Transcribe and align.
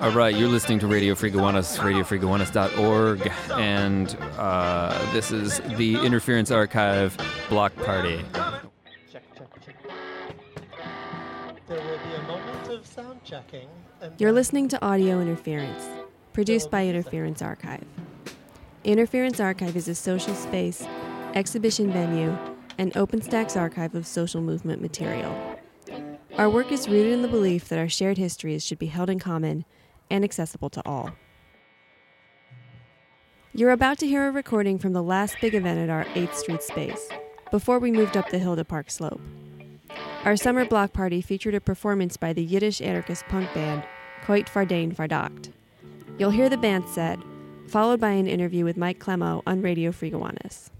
All 0.00 0.12
right, 0.12 0.34
you're 0.34 0.48
listening 0.48 0.78
to 0.78 0.86
Radio 0.86 1.14
Free 1.14 1.30
Gowanus, 1.30 1.76
radiofreegowanus.org, 1.76 3.30
and 3.50 4.16
uh, 4.38 5.12
this 5.12 5.30
is 5.30 5.60
the 5.76 5.96
Interference 5.96 6.50
Archive 6.50 7.14
Block 7.50 7.76
Party. 7.76 8.24
Check, 9.12 9.22
check, 9.36 9.48
check. 9.62 9.76
There 11.68 11.76
will 11.76 11.98
be 11.98 12.14
a 12.14 12.22
moment 12.22 12.68
of 12.68 12.86
sound 12.86 13.22
checking. 13.24 13.68
And 14.00 14.18
You're 14.18 14.32
listening 14.32 14.68
to 14.68 14.82
Audio 14.82 15.20
Interference, 15.20 15.86
produced 16.32 16.70
by 16.70 16.86
Interference 16.86 17.42
Archive. 17.42 17.84
Interference 18.84 19.38
Archive 19.38 19.76
is 19.76 19.86
a 19.86 19.94
social 19.94 20.34
space, 20.34 20.82
exhibition 21.34 21.92
venue, 21.92 22.34
and 22.78 22.96
open 22.96 23.20
stacks 23.20 23.54
archive 23.54 23.94
of 23.94 24.06
social 24.06 24.40
movement 24.40 24.80
material. 24.80 25.36
Our 26.38 26.48
work 26.48 26.72
is 26.72 26.88
rooted 26.88 27.12
in 27.12 27.20
the 27.20 27.28
belief 27.28 27.68
that 27.68 27.78
our 27.78 27.90
shared 27.90 28.16
histories 28.16 28.64
should 28.64 28.78
be 28.78 28.86
held 28.86 29.10
in 29.10 29.18
common 29.18 29.66
and 30.10 30.24
accessible 30.24 30.70
to 30.70 30.82
all. 30.84 31.10
You're 33.52 33.72
about 33.72 33.98
to 33.98 34.06
hear 34.06 34.28
a 34.28 34.30
recording 34.30 34.78
from 34.78 34.92
the 34.92 35.02
last 35.02 35.36
big 35.40 35.54
event 35.54 35.78
at 35.78 35.90
our 35.90 36.04
8th 36.14 36.34
Street 36.34 36.62
space, 36.62 37.08
before 37.50 37.78
we 37.78 37.90
moved 37.90 38.16
up 38.16 38.30
the 38.30 38.38
hill 38.38 38.54
to 38.56 38.64
Park 38.64 38.90
Slope. 38.90 39.20
Our 40.24 40.36
summer 40.36 40.64
block 40.64 40.92
party 40.92 41.20
featured 41.20 41.54
a 41.54 41.60
performance 41.60 42.16
by 42.16 42.32
the 42.32 42.44
Yiddish 42.44 42.80
anarchist 42.80 43.24
punk 43.28 43.52
band 43.52 43.82
Koit 44.24 44.46
Fardain 44.46 44.94
Fardacht. 44.94 45.52
You'll 46.18 46.30
hear 46.30 46.48
the 46.48 46.56
band 46.56 46.88
set, 46.88 47.18
followed 47.66 48.00
by 48.00 48.10
an 48.10 48.26
interview 48.26 48.64
with 48.64 48.76
Mike 48.76 49.00
Clemo 49.00 49.42
on 49.46 49.62
Radio 49.62 49.90
Free 49.90 50.10
Gowanus. 50.10 50.70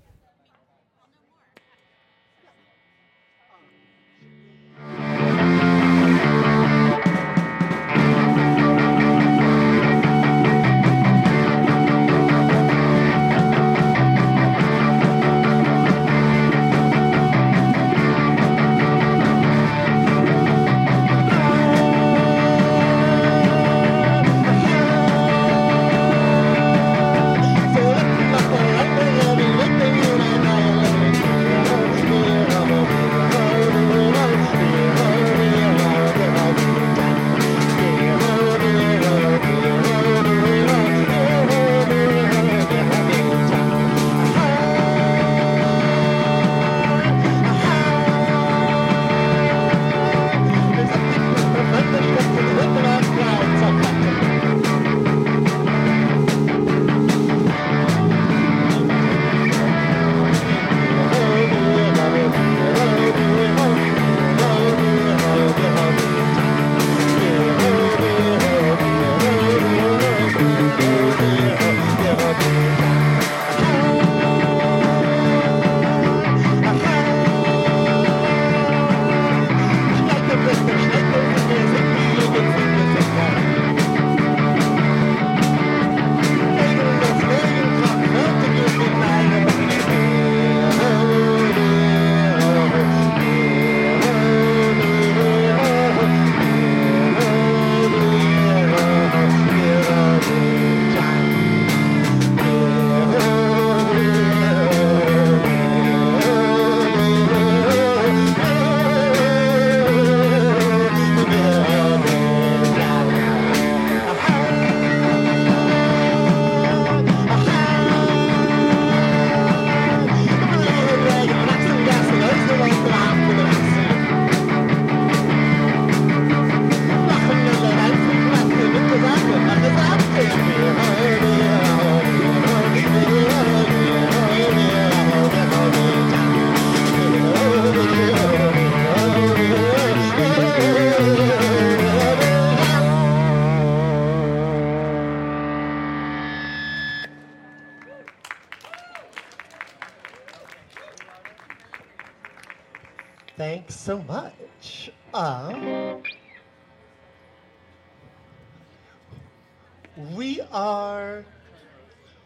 We 160.14 160.40
are 160.52 161.24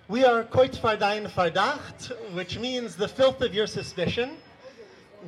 we 0.06 0.24
are 0.24 0.44
Koit 0.44 0.76
Fardain 0.76 1.28
Fardacht, 1.28 2.12
which 2.34 2.58
means 2.58 2.94
the 2.94 3.08
filth 3.08 3.40
of 3.40 3.54
your 3.54 3.66
suspicion. 3.66 4.36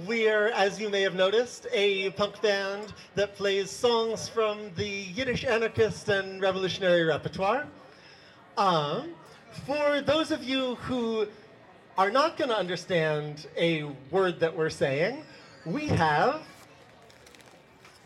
We're, 0.07 0.49
as 0.49 0.79
you 0.79 0.91
may 0.91 1.01
have 1.01 1.15
noticed, 1.15 1.67
a 1.73 2.11
punk 2.11 2.43
band 2.43 2.93
that 3.15 3.35
plays 3.37 3.71
songs 3.71 4.29
from 4.29 4.71
the 4.77 4.87
Yiddish 4.87 5.45
anarchist 5.45 6.11
and 6.11 6.43
revolutionary 6.43 7.05
repertoire. 7.05 7.67
Um, 8.59 9.15
for 9.65 10.03
those 10.03 10.31
of 10.31 10.45
you 10.45 10.75
who 10.77 11.27
are 11.97 12.11
not 12.11 12.37
going 12.37 12.51
to 12.51 12.59
understand 12.59 13.47
a 13.57 13.85
word 14.11 14.39
that 14.41 14.55
we're 14.55 14.71
saying, 14.71 15.25
we 15.65 15.87
have 15.87 16.43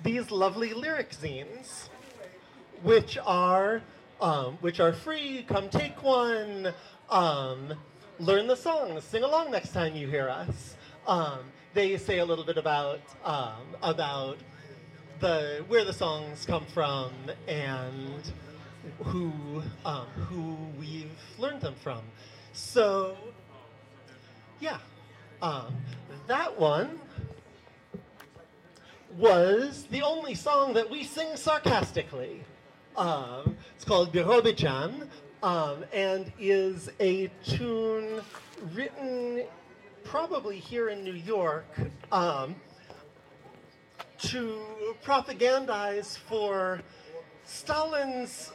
these 0.04 0.30
lovely 0.30 0.72
lyric 0.72 1.10
zines, 1.10 1.88
which 2.82 3.18
are 3.26 3.82
um, 4.20 4.58
which 4.60 4.81
are 4.81 4.92
free. 4.92 5.44
Come 5.48 5.69
take 5.69 6.03
one. 6.03 6.72
Um, 7.10 7.75
learn 8.19 8.47
the 8.47 8.56
songs. 8.56 9.04
Sing 9.04 9.22
along 9.22 9.50
next 9.50 9.72
time 9.72 9.97
you 9.97 10.08
hear 10.08 10.28
us. 10.28 10.76
Um, 11.06 11.41
they 11.75 11.97
say 11.97 12.19
a 12.19 12.25
little 12.25 12.44
bit 12.44 12.59
about 12.59 13.00
um, 13.25 13.62
about 13.82 14.38
the 15.20 15.64
where 15.69 15.84
the 15.84 15.92
songs 15.92 16.44
come 16.47 16.64
from 16.66 17.12
and 17.48 18.32
who 19.04 19.33
um, 19.84 20.06
who 20.28 20.56
we've 20.78 21.10
learned 21.39 21.60
them 21.60 21.74
from. 21.83 22.03
So 22.53 23.16
yeah, 24.60 24.78
that 26.27 26.59
one 26.59 26.98
was 29.18 29.86
the 29.91 30.03
only 30.03 30.34
song 30.34 30.74
that 30.74 30.91
we 30.91 31.04
sing 31.04 31.36
sarcastically. 31.36 32.42
Um, 32.97 33.57
it's 33.77 33.84
called 33.84 34.13
Birobidzhan 34.13 35.09
um, 35.42 35.84
and 35.92 36.31
is 36.39 36.91
a 37.01 37.31
tune 37.45 38.21
written 38.75 39.45
probably 40.04 40.59
here 40.59 40.89
in 40.89 41.04
New 41.04 41.15
York 41.15 41.66
um, 42.13 42.57
to 44.19 44.60
propagandize 45.04 46.19
for 46.19 46.83
Stalin's 47.45 48.53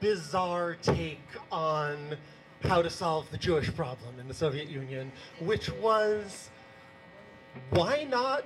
bizarre 0.00 0.76
take 0.76 1.20
on 1.52 2.16
how 2.62 2.82
to 2.82 2.90
solve 2.90 3.30
the 3.30 3.38
Jewish 3.38 3.74
problem 3.74 4.18
in 4.18 4.28
the 4.28 4.34
Soviet 4.34 4.68
Union, 4.68 5.12
which 5.40 5.70
was 5.72 6.50
why 7.70 8.04
not 8.04 8.44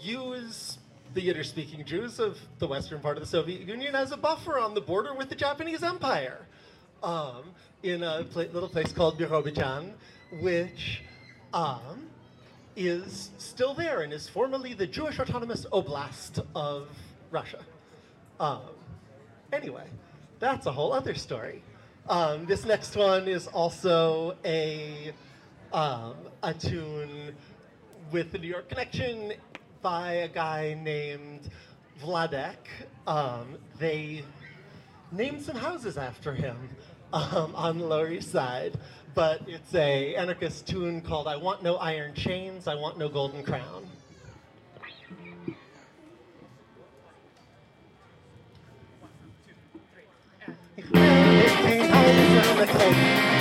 use 0.00 0.78
the 1.14 1.22
Yiddish 1.22 1.48
speaking 1.48 1.84
Jews 1.84 2.18
of 2.18 2.38
the 2.58 2.66
western 2.66 3.00
part 3.00 3.16
of 3.16 3.22
the 3.22 3.28
Soviet 3.28 3.62
Union 3.62 3.94
as 3.94 4.10
a 4.10 4.16
buffer 4.16 4.58
on 4.58 4.74
the 4.74 4.80
border 4.80 5.14
with 5.14 5.28
the 5.28 5.36
Japanese 5.36 5.84
Empire 5.84 6.38
um, 7.04 7.44
in 7.84 8.02
a 8.02 8.24
pla- 8.24 8.42
little 8.52 8.68
place 8.68 8.92
called 8.92 9.16
Birobidzhan, 9.18 9.92
which 10.40 11.02
um, 11.52 12.08
is 12.74 13.30
still 13.38 13.74
there 13.74 14.00
and 14.00 14.12
is 14.12 14.28
formerly 14.28 14.74
the 14.74 14.88
Jewish 14.88 15.20
Autonomous 15.20 15.66
Oblast 15.66 16.44
of 16.56 16.88
Russia. 17.30 17.60
Um, 18.40 18.62
anyway, 19.52 19.86
that's 20.40 20.66
a 20.66 20.72
whole 20.72 20.92
other 20.92 21.14
story. 21.14 21.62
Um, 22.08 22.44
this 22.44 22.64
next 22.64 22.96
one 22.96 23.28
is 23.28 23.46
also 23.46 24.36
a 24.44 25.12
um, 25.72 26.16
a 26.42 26.52
tune 26.52 27.34
with 28.10 28.32
the 28.32 28.38
New 28.38 28.48
York 28.48 28.68
connection 28.68 29.32
by 29.84 30.12
a 30.12 30.28
guy 30.28 30.74
named 30.82 31.50
Vladeck. 32.00 32.56
Um, 33.06 33.58
they 33.78 34.24
named 35.12 35.42
some 35.42 35.56
houses 35.56 35.98
after 35.98 36.32
him 36.32 36.56
um, 37.12 37.54
on 37.54 37.76
the 37.76 37.84
Lower 37.84 38.10
East 38.10 38.32
Side, 38.32 38.78
but 39.14 39.42
it's 39.46 39.74
a 39.74 40.16
anarchist 40.16 40.66
tune 40.66 41.02
called 41.02 41.28
"I 41.28 41.36
Want 41.36 41.62
No 41.62 41.76
Iron 41.76 42.14
Chains, 42.14 42.66
I 42.66 42.74
Want 42.74 42.98
No 42.98 43.10
Golden 43.10 43.44
Crown." 43.44 43.86
So 52.66 53.33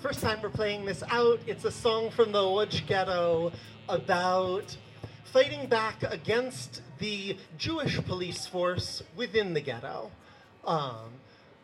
First 0.00 0.20
time 0.20 0.40
we're 0.40 0.48
playing 0.48 0.84
this 0.84 1.02
out. 1.10 1.40
It's 1.48 1.64
a 1.64 1.72
song 1.72 2.10
from 2.12 2.30
the 2.30 2.38
Łódź 2.38 2.86
Ghetto 2.86 3.50
about 3.88 4.76
fighting 5.32 5.66
back 5.68 6.04
against 6.04 6.82
the 7.00 7.36
Jewish 7.56 7.98
police 8.04 8.46
force 8.46 9.02
within 9.16 9.54
the 9.54 9.60
ghetto, 9.60 10.12
um, 10.64 11.10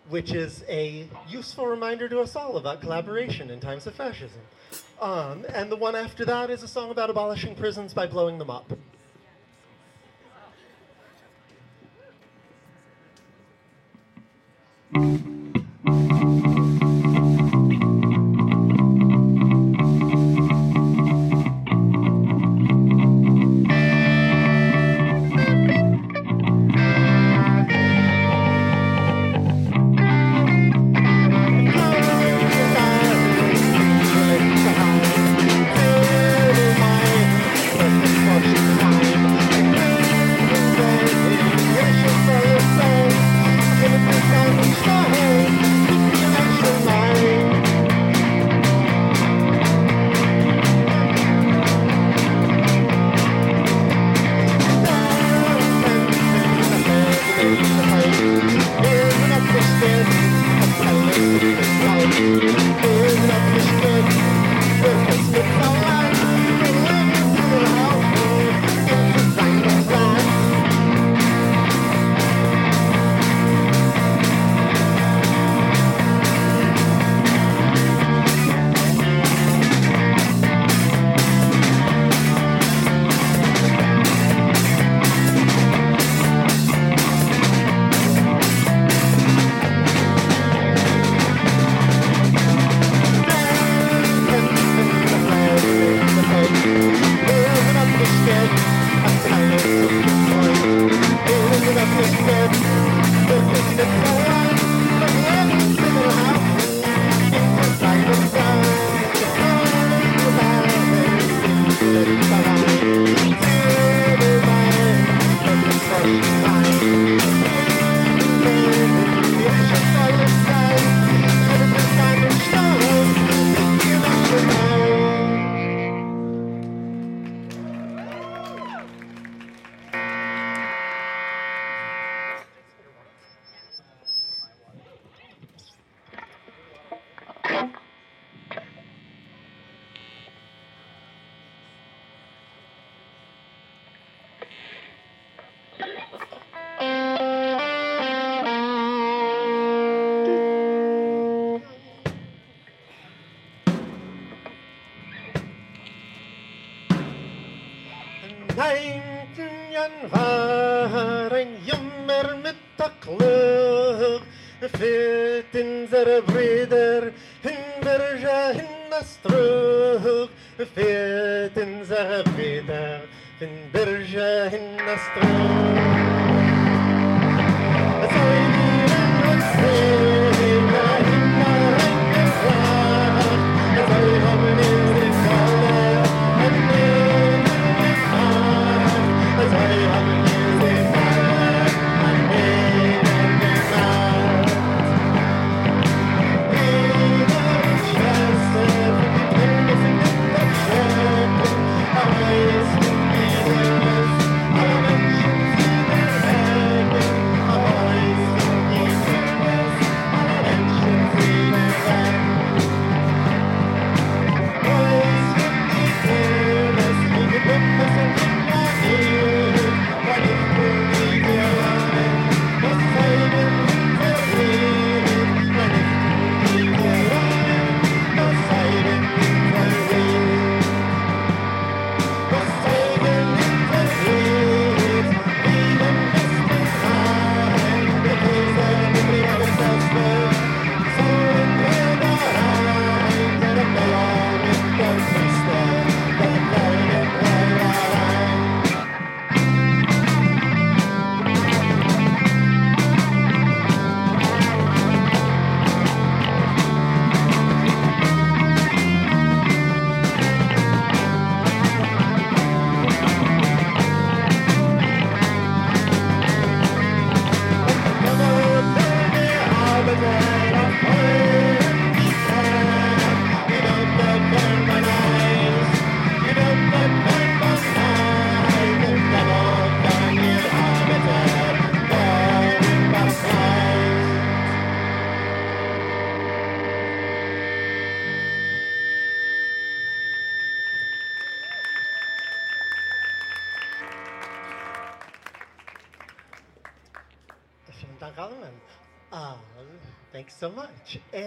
which 0.08 0.32
is 0.32 0.64
a 0.68 1.08
useful 1.28 1.68
reminder 1.68 2.08
to 2.08 2.18
us 2.18 2.34
all 2.34 2.56
about 2.56 2.80
collaboration 2.80 3.50
in 3.50 3.60
times 3.60 3.86
of 3.86 3.94
fascism. 3.94 4.40
Um, 5.00 5.46
and 5.54 5.70
the 5.70 5.76
one 5.76 5.94
after 5.94 6.24
that 6.24 6.50
is 6.50 6.64
a 6.64 6.68
song 6.68 6.90
about 6.90 7.10
abolishing 7.10 7.54
prisons 7.54 7.94
by 7.94 8.08
blowing 8.08 8.38
them 8.38 8.50
up. 8.50 8.72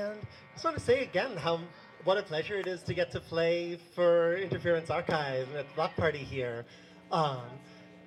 And 0.08 0.22
I 0.22 0.54
just 0.54 0.64
want 0.64 0.78
to 0.78 0.84
say 0.84 1.04
again 1.04 1.36
how 1.36 1.60
what 2.06 2.18
a 2.18 2.24
pleasure 2.24 2.56
it 2.56 2.68
is 2.68 2.82
to 2.84 2.94
get 2.94 3.12
to 3.12 3.20
play 3.20 3.78
for 3.94 4.38
Interference 4.38 4.90
Archive 4.90 5.54
at 5.56 5.68
the 5.68 5.76
Block 5.76 5.96
Party 5.98 6.20
here. 6.20 6.66
Um, 7.12 7.42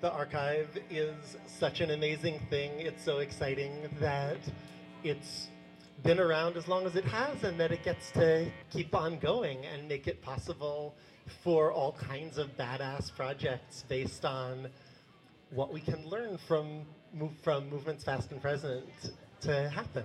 the 0.00 0.10
archive 0.10 0.68
is 0.88 1.36
such 1.46 1.82
an 1.82 1.90
amazing 1.90 2.40
thing. 2.48 2.70
It's 2.78 3.04
so 3.04 3.18
exciting 3.18 3.90
that 4.00 4.38
it's 5.04 5.48
been 6.02 6.18
around 6.18 6.56
as 6.56 6.68
long 6.68 6.86
as 6.86 6.96
it 6.96 7.04
has 7.04 7.44
and 7.44 7.60
that 7.60 7.70
it 7.70 7.84
gets 7.84 8.10
to 8.12 8.50
keep 8.70 8.94
on 8.94 9.18
going 9.18 9.66
and 9.66 9.86
make 9.86 10.06
it 10.06 10.22
possible 10.22 10.94
for 11.44 11.70
all 11.70 11.92
kinds 11.92 12.38
of 12.38 12.56
badass 12.56 13.14
projects 13.14 13.84
based 13.88 14.24
on 14.24 14.68
what 15.50 15.70
we 15.70 15.80
can 15.80 16.08
learn 16.08 16.38
from 16.48 16.86
from 17.42 17.68
movements 17.68 18.04
past 18.04 18.30
and 18.30 18.40
present 18.40 18.86
to 19.42 19.68
happen. 19.68 20.04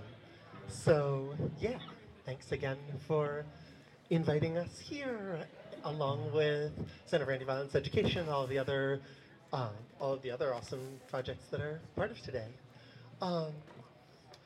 So 0.70 1.34
yeah, 1.60 1.78
thanks 2.26 2.52
again 2.52 2.78
for 3.08 3.46
inviting 4.10 4.58
us 4.58 4.80
here, 4.80 5.40
along 5.84 6.32
with 6.34 6.72
Center 7.06 7.26
for 7.26 7.32
Anti-Violence 7.32 7.76
Education, 7.76 8.28
all 8.30 8.48
the 8.48 8.58
other, 8.58 9.00
uh, 9.54 9.70
all 10.00 10.14
of 10.14 10.22
the 10.22 10.32
other 10.32 10.54
awesome 10.54 11.00
projects 11.10 11.46
that 11.52 11.62
are 11.62 11.80
part 11.96 12.12
of 12.12 12.22
today. 12.22 12.48
Um, 13.22 13.52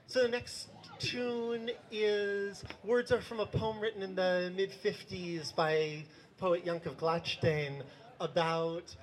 so 0.07 0.23
the 0.23 0.29
next 0.29 0.67
tune 0.99 1.71
is 1.91 2.63
words 2.83 3.11
are 3.11 3.21
from 3.21 3.39
a 3.39 3.45
poem 3.45 3.79
written 3.79 4.01
in 4.01 4.15
the 4.15 4.51
mid 4.55 4.71
50s 4.71 5.55
by 5.55 6.03
poet 6.37 6.65
Yankov 6.65 6.95
Glatstein 6.95 7.83
about 8.19 8.95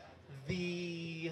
the 0.48 1.30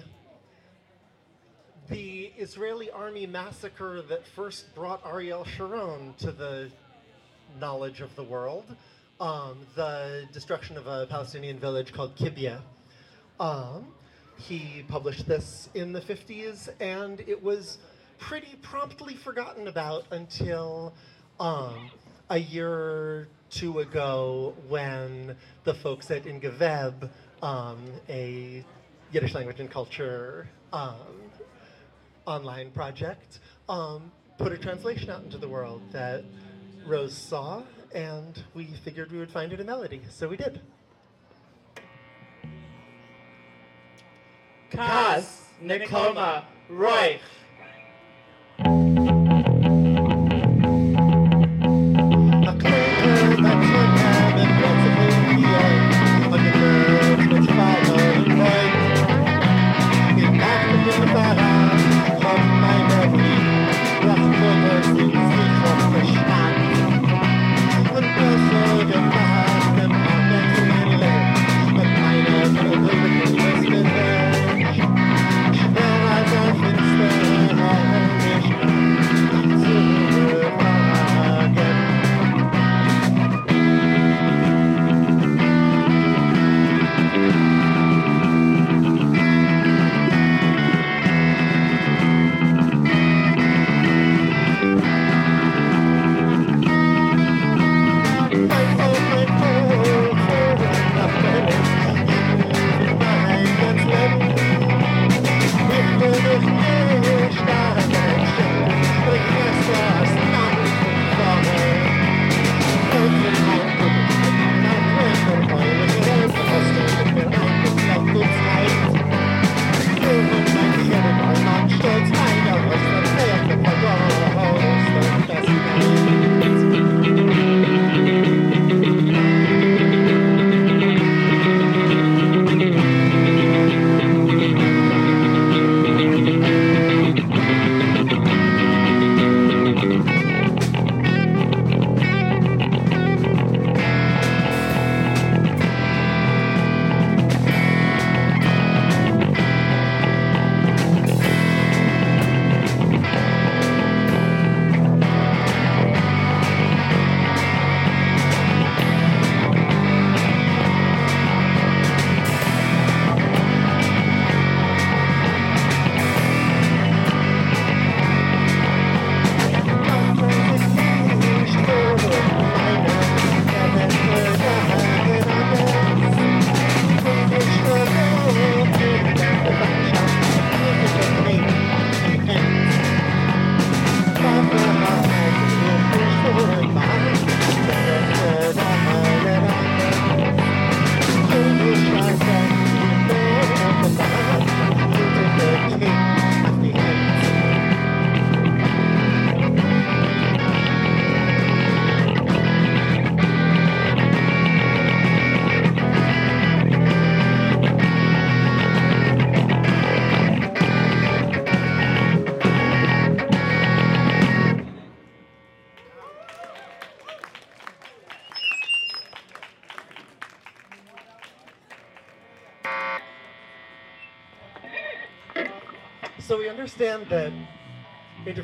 the 1.89 2.31
Israeli 2.37 2.89
army 2.89 3.27
massacre 3.27 4.01
that 4.03 4.25
first 4.25 4.73
brought 4.73 5.05
Ariel 5.05 5.45
Sharon 5.45 6.13
to 6.19 6.31
the 6.31 6.69
knowledge 7.59 8.01
of 8.01 8.15
the 8.15 8.23
world, 8.23 8.75
um, 9.19 9.59
the 9.75 10.27
destruction 10.33 10.77
of 10.77 10.87
a 10.87 11.05
Palestinian 11.07 11.59
village 11.59 11.93
called 11.93 12.15
Qibya. 12.15 12.59
Um, 13.39 13.87
he 14.37 14.83
published 14.87 15.27
this 15.27 15.69
in 15.75 15.93
the 15.93 16.01
50s, 16.01 16.69
and 16.79 17.19
it 17.21 17.41
was 17.41 17.77
pretty 18.17 18.55
promptly 18.61 19.15
forgotten 19.15 19.67
about 19.67 20.05
until 20.11 20.93
um, 21.39 21.91
a 22.29 22.37
year 22.37 22.71
or 22.71 23.27
two 23.51 23.79
ago 23.79 24.55
when 24.67 25.35
the 25.63 25.73
folks 25.73 26.09
at 26.09 26.25
In 26.25 26.41
geveb, 26.41 27.09
um, 27.43 27.85
a 28.09 28.65
Yiddish 29.11 29.35
language 29.35 29.59
and 29.59 29.69
culture 29.69 30.49
um, 30.73 30.95
online 32.25 32.71
project, 32.71 33.39
um, 33.69 34.11
put 34.37 34.51
a 34.51 34.57
translation 34.57 35.09
out 35.09 35.23
into 35.23 35.37
the 35.37 35.47
world 35.47 35.81
that 35.91 36.23
Rose 36.85 37.13
saw, 37.13 37.63
and 37.93 38.43
we 38.53 38.65
figured 38.83 39.11
we 39.11 39.17
would 39.17 39.31
find 39.31 39.53
it 39.53 39.59
a 39.59 39.63
melody, 39.63 40.01
so 40.09 40.27
we 40.27 40.37
did. 40.37 40.61
Kaz, 44.71 45.41
Nekoma, 45.63 46.43
Roy. 46.69 47.19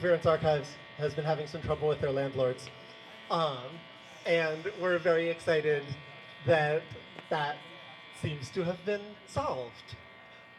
Interference 0.02 0.26
Archives 0.26 0.70
has 0.98 1.14
been 1.14 1.24
having 1.24 1.46
some 1.46 1.62
trouble 1.62 1.88
with 1.88 2.02
their 2.02 2.10
landlords. 2.10 2.72
Um, 3.30 3.60
and 4.26 4.72
we're 4.82 4.98
very 4.98 5.30
excited 5.30 5.84
that 6.48 6.82
that 7.30 7.58
seems 8.20 8.50
to 8.50 8.64
have 8.64 8.84
been 8.84 9.02
solved. 9.28 9.72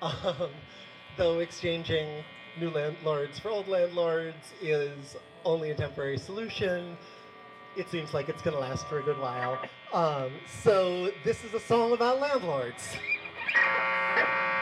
Um, 0.03 0.51
though 1.17 1.39
exchanging 1.39 2.25
new 2.59 2.71
landlords 2.71 3.39
for 3.39 3.51
old 3.51 3.69
landlords 3.69 4.53
is 4.61 5.17
only 5.45 5.71
a 5.71 5.77
temporary 5.77 6.19
solution, 6.19 6.97
it 7.77 7.89
seems 7.89 8.13
like 8.13 8.29
it's 8.29 8.43
going 8.43 8.55
to 8.55 8.61
last 8.61 8.89
for 8.89 8.99
a 8.99 9.03
good 9.05 9.19
while. 9.21 9.61
Um, 9.93 10.33
so 10.63 11.13
this 11.25 11.45
is 11.45 11.55
a 11.55 11.61
song 11.61 11.93
about 11.93 12.19
landlords. 12.21 12.83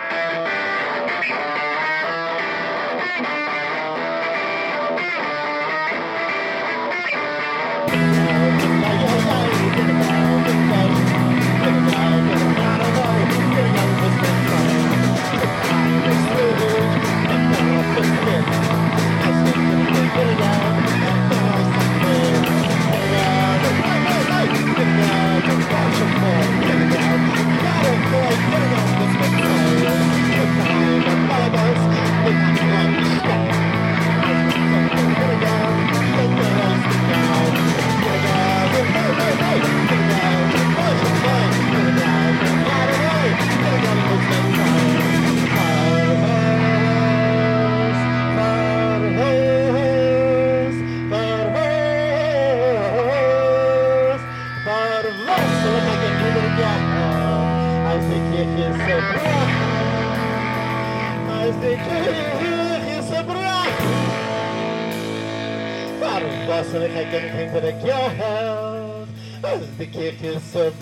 Heb 66.73 66.83
geen 67.11 67.31
geen 67.31 67.53
dat 67.53 67.63
ik 67.63 67.75
jou 67.85 68.11
held. 68.17 69.09
Als 69.41 69.77
de 69.77 69.89
kerk 69.89 70.21
is 70.21 70.43
verwas, 70.51 70.77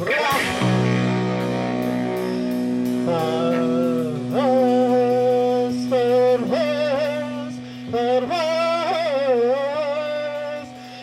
verwas, 5.88 7.55
verwas. 7.90 8.29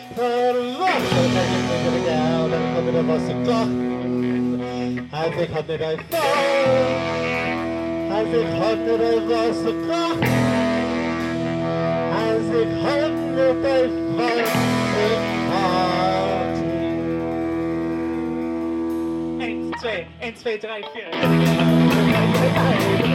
Ik 0.08 0.16
heb 0.16 1.30
geen 1.34 1.64
geen 1.68 1.84
dat 1.84 1.94
ik 1.94 2.04
jou, 2.06 2.50
dan 2.50 2.62
kom 2.74 2.88
ik 2.88 2.94
er 2.94 3.06
was 3.06 3.26
ik 3.28 3.44
toch. 3.44 3.68
Als 5.10 5.34
ik 5.42 5.48
had 5.48 5.66
net 5.66 5.80
een 5.80 5.98
val. 14.16 14.75
Ik 15.06 15.18
had 15.50 16.58
1, 19.38 19.70
2, 19.80 20.06
1, 20.20 20.34
2, 20.34 20.58
3, 20.58 20.84
4. 20.92 23.05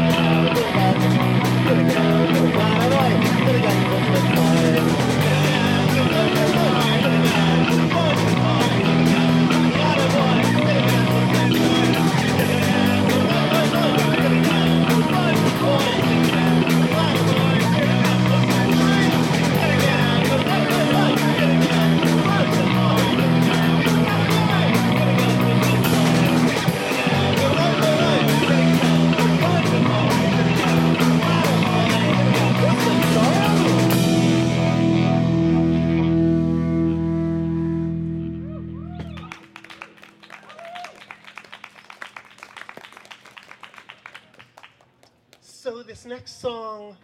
Next 46.12 46.42
song 46.42 46.98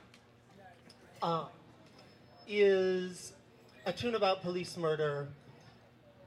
uh, 1.21 1.45
is 2.45 3.31
a 3.85 3.93
tune 3.93 4.15
about 4.15 4.41
police 4.41 4.75
murder. 4.75 5.29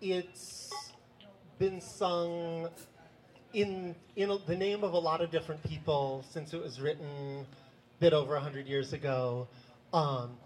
It's 0.01 0.73
been 1.59 1.83
sung 1.83 2.71
in 3.53 3.95
in 4.17 4.39
the 4.47 4.57
name 4.57 4.83
of 4.83 4.95
a 4.95 4.99
lot 4.99 5.21
of 5.21 5.31
different 5.31 5.63
people 5.63 6.25
since 6.31 6.55
it 6.55 6.63
was 6.63 6.81
written 6.81 7.45
a 7.45 8.01
bit 8.01 8.15
over 8.15 8.39
hundred 8.39 8.67
years 8.67 8.95
ago. 8.95 9.47
Um, 9.93 10.39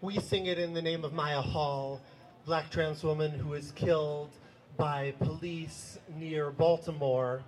we 0.00 0.20
sing 0.20 0.46
it 0.46 0.60
in 0.60 0.72
the 0.72 0.82
name 0.82 1.04
of 1.04 1.12
Mya 1.12 1.42
Hall, 1.42 2.00
black 2.46 2.70
trans 2.70 3.02
woman 3.02 3.32
who 3.32 3.48
was 3.48 3.72
killed 3.72 4.30
by 4.76 5.14
police 5.18 5.98
near 6.16 6.52
Baltimore 6.52 7.42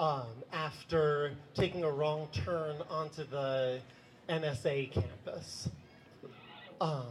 um, 0.00 0.24
after 0.50 1.32
taking 1.54 1.84
a 1.84 1.90
wrong 1.90 2.26
turn 2.32 2.76
onto 2.90 3.22
the 3.24 3.80
NSA 4.30 4.90
campus. 4.92 5.68
Um, 6.80 7.04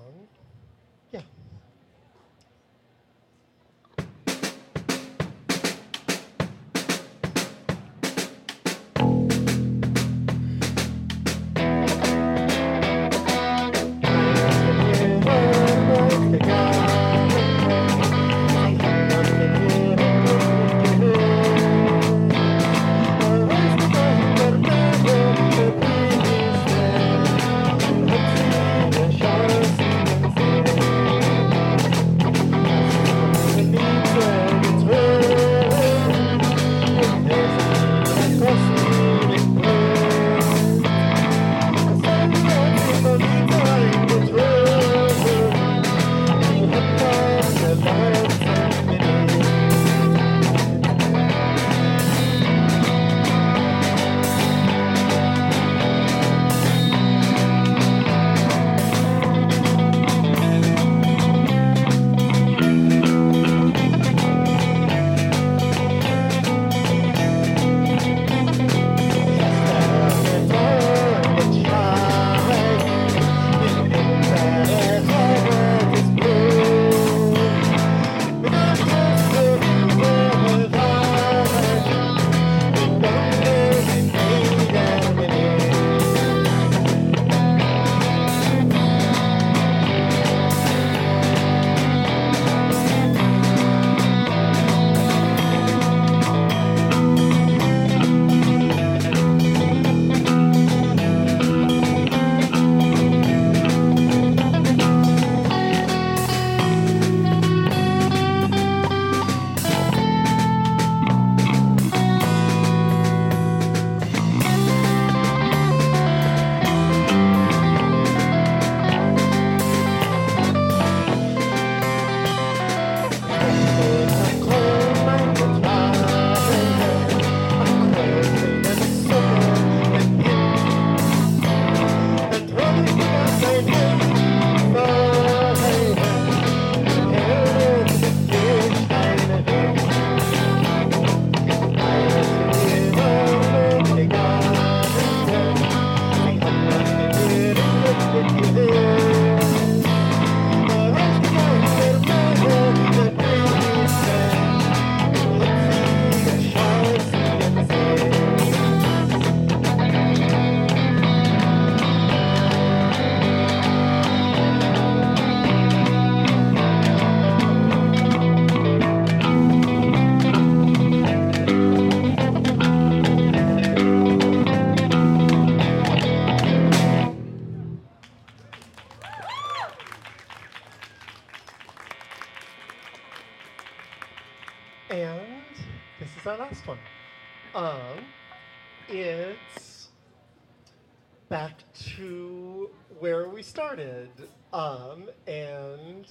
started, 193.70 194.10
um, 194.52 195.08
and 195.28 196.08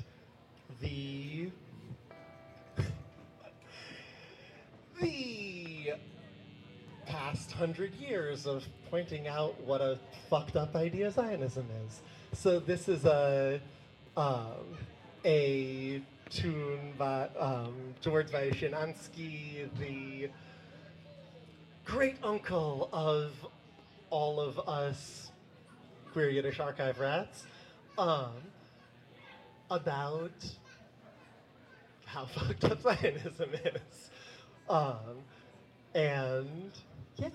the 0.81 1.51
the 5.01 5.93
past 7.05 7.51
hundred 7.51 7.93
years 7.95 8.47
of 8.47 8.65
pointing 8.93 9.27
out 9.27 9.61
what 9.63 9.81
a 9.81 9.99
fucked 10.31 10.55
up 10.55 10.77
idea 10.77 11.11
Zionism 11.11 11.67
is. 11.85 12.01
So 12.33 12.61
this 12.61 12.89
is 12.89 13.05
a 13.05 13.61
um, 14.17 14.79
a 15.25 16.01
tune 16.31 16.93
by 16.97 17.29
um, 17.37 17.75
George 18.01 18.29
Vaishinansky, 18.29 19.69
the 19.81 20.31
great 21.85 22.19
uncle 22.23 22.89
of 22.93 23.33
all 24.11 24.39
of 24.39 24.61
us 24.61 25.28
queer 26.13 26.31
Yiddish 26.31 26.61
archive 26.61 26.99
rats, 26.99 27.45
um, 27.97 28.33
about 29.71 30.31
how 32.07 32.25
fucked 32.35 32.65
up 32.65 32.81
Zionism 32.83 33.51
is. 33.65 34.11
Um, 34.69 35.23
and 35.95 36.71
yeah. 37.17 37.29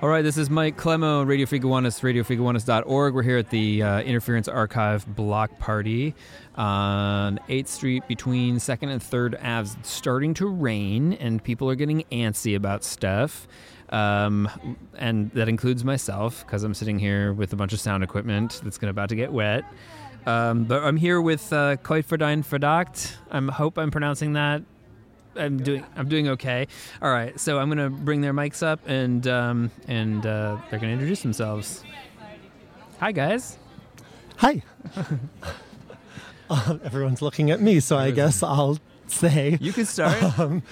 All 0.00 0.08
right, 0.08 0.22
this 0.22 0.36
is 0.36 0.48
Mike 0.48 0.76
Clemo, 0.76 1.26
Radio 1.26 1.44
Gowanus, 1.44 2.00
radiofreegowanus.org. 2.02 3.14
We're 3.14 3.22
here 3.24 3.38
at 3.38 3.50
the 3.50 3.82
uh, 3.82 4.00
Interference 4.02 4.46
Archive 4.46 5.04
Block 5.16 5.58
Party 5.58 6.14
on 6.54 7.40
8th 7.48 7.66
Street 7.66 8.06
between 8.06 8.58
2nd 8.58 8.90
and 8.90 9.02
3rd 9.02 9.42
Aves. 9.42 9.74
It's 9.80 9.90
starting 9.90 10.34
to 10.34 10.46
rain, 10.46 11.14
and 11.14 11.42
people 11.42 11.68
are 11.68 11.74
getting 11.74 12.04
antsy 12.12 12.54
about 12.54 12.84
stuff. 12.84 13.48
Um, 13.88 14.48
and 14.96 15.32
that 15.32 15.48
includes 15.48 15.84
myself, 15.84 16.46
because 16.46 16.62
I'm 16.62 16.74
sitting 16.74 17.00
here 17.00 17.32
with 17.32 17.52
a 17.52 17.56
bunch 17.56 17.72
of 17.72 17.80
sound 17.80 18.04
equipment 18.04 18.60
that's 18.62 18.78
gonna, 18.78 18.92
about 18.92 19.08
to 19.08 19.16
get 19.16 19.32
wet. 19.32 19.64
Um, 20.26 20.62
but 20.62 20.84
I'm 20.84 20.96
here 20.96 21.20
with 21.20 21.52
uh, 21.52 21.74
Koitverdein 21.74 22.46
Verdacht. 22.46 23.16
I 23.32 23.52
hope 23.52 23.76
I'm 23.76 23.90
pronouncing 23.90 24.34
that 24.34 24.62
I'm 25.36 25.62
doing 25.62 25.84
I'm 25.96 26.08
doing 26.08 26.28
okay. 26.28 26.66
All 27.02 27.10
right, 27.10 27.38
so 27.38 27.58
I'm 27.58 27.68
gonna 27.68 27.90
bring 27.90 28.20
their 28.20 28.34
mics 28.34 28.62
up 28.62 28.80
and 28.86 29.26
um, 29.26 29.70
and 29.86 30.24
uh, 30.24 30.58
they're 30.70 30.78
gonna 30.78 30.92
introduce 30.92 31.22
themselves. 31.22 31.84
Hi 33.00 33.12
guys. 33.12 33.58
Hi. 34.38 34.62
uh, 36.50 36.78
everyone's 36.84 37.22
looking 37.22 37.50
at 37.50 37.60
me, 37.60 37.80
so 37.80 37.96
I 37.96 38.10
guess 38.10 38.42
I'll 38.42 38.78
say. 39.06 39.58
You 39.60 39.72
can 39.72 39.86
start. 39.86 40.22
Um, 40.38 40.62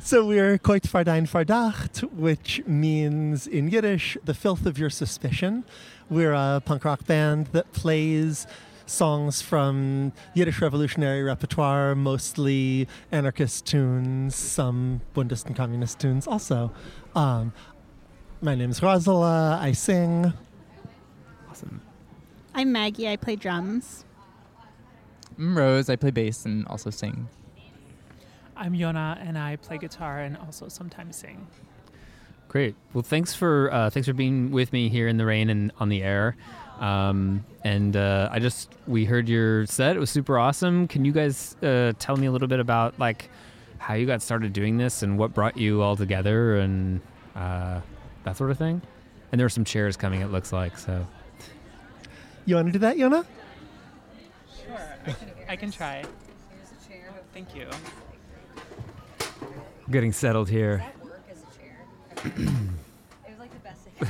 so 0.00 0.24
we're 0.24 0.56
Koit 0.56 0.82
Fardain 0.82 1.28
Fardacht, 1.28 2.02
which 2.12 2.62
means 2.64 3.48
in 3.48 3.68
Yiddish, 3.68 4.16
the 4.24 4.34
filth 4.34 4.64
of 4.64 4.78
your 4.78 4.88
suspicion. 4.88 5.64
We're 6.08 6.32
a 6.32 6.62
punk 6.64 6.84
rock 6.84 7.04
band 7.06 7.46
that 7.48 7.72
plays 7.72 8.46
songs 8.86 9.42
from 9.42 10.12
Yiddish 10.34 10.62
revolutionary 10.62 11.22
repertoire, 11.22 11.94
mostly 11.94 12.88
anarchist 13.12 13.66
tunes, 13.66 14.34
some 14.34 15.00
Bundist 15.14 15.46
and 15.46 15.56
communist 15.56 15.98
tunes 15.98 16.26
also. 16.26 16.72
Um, 17.14 17.52
my 18.40 18.54
is 18.54 18.80
Rosala. 18.80 19.58
I 19.60 19.72
sing. 19.72 20.32
Awesome. 21.50 21.80
I'm 22.54 22.72
Maggie. 22.72 23.08
I 23.08 23.16
play 23.16 23.36
drums. 23.36 24.04
I'm 25.38 25.56
Rose. 25.56 25.90
I 25.90 25.96
play 25.96 26.10
bass 26.10 26.44
and 26.44 26.66
also 26.68 26.90
sing. 26.90 27.28
I'm 28.56 28.72
Yona, 28.72 29.18
and 29.20 29.36
I 29.36 29.56
play 29.56 29.76
guitar 29.76 30.20
and 30.20 30.36
also 30.38 30.68
sometimes 30.68 31.16
sing. 31.16 31.46
Great. 32.48 32.74
Well, 32.94 33.02
thanks 33.02 33.34
for 33.34 33.72
uh, 33.72 33.90
thanks 33.90 34.06
for 34.08 34.14
being 34.14 34.50
with 34.50 34.72
me 34.72 34.88
here 34.88 35.08
in 35.08 35.16
the 35.16 35.26
rain 35.26 35.50
and 35.50 35.72
on 35.78 35.88
the 35.88 36.02
air. 36.02 36.36
Um, 36.80 37.44
and 37.64 37.96
uh, 37.96 38.28
I 38.30 38.38
just 38.38 38.74
we 38.86 39.04
heard 39.04 39.28
your 39.28 39.66
set. 39.66 39.96
It 39.96 39.98
was 39.98 40.10
super 40.10 40.38
awesome. 40.38 40.88
Can 40.88 41.04
you 41.04 41.12
guys 41.12 41.56
uh, 41.62 41.92
tell 41.98 42.16
me 42.16 42.26
a 42.26 42.32
little 42.32 42.48
bit 42.48 42.60
about 42.60 42.98
like 42.98 43.30
how 43.78 43.94
you 43.94 44.06
got 44.06 44.22
started 44.22 44.52
doing 44.52 44.76
this 44.76 45.02
and 45.02 45.18
what 45.18 45.32
brought 45.34 45.56
you 45.56 45.82
all 45.82 45.96
together 45.96 46.56
and 46.56 47.00
uh, 47.34 47.80
that 48.24 48.36
sort 48.36 48.50
of 48.50 48.58
thing? 48.58 48.82
And 49.32 49.38
there 49.38 49.46
are 49.46 49.50
some 49.50 49.64
chairs 49.64 49.96
coming. 49.96 50.20
It 50.20 50.30
looks 50.30 50.52
like 50.52 50.78
so. 50.78 51.06
You 52.44 52.54
want 52.54 52.68
to 52.68 52.72
do 52.72 52.78
that, 52.78 52.96
Yona? 52.96 53.24
Sure, 54.64 54.78
I 55.06 55.12
can, 55.12 55.30
I 55.48 55.56
can 55.56 55.70
try. 55.70 56.04
Thank 57.32 57.54
you. 57.54 57.68
Getting 59.90 60.12
settled 60.12 60.48
here. 60.48 60.84
work 61.04 61.22
as 61.30 61.38
a 61.42 61.58
chair. 61.58 61.86
it 62.24 63.30
was 63.30 63.38
like 63.38 63.52
the 63.52 63.58
best 63.58 63.82
thing. 63.82 64.08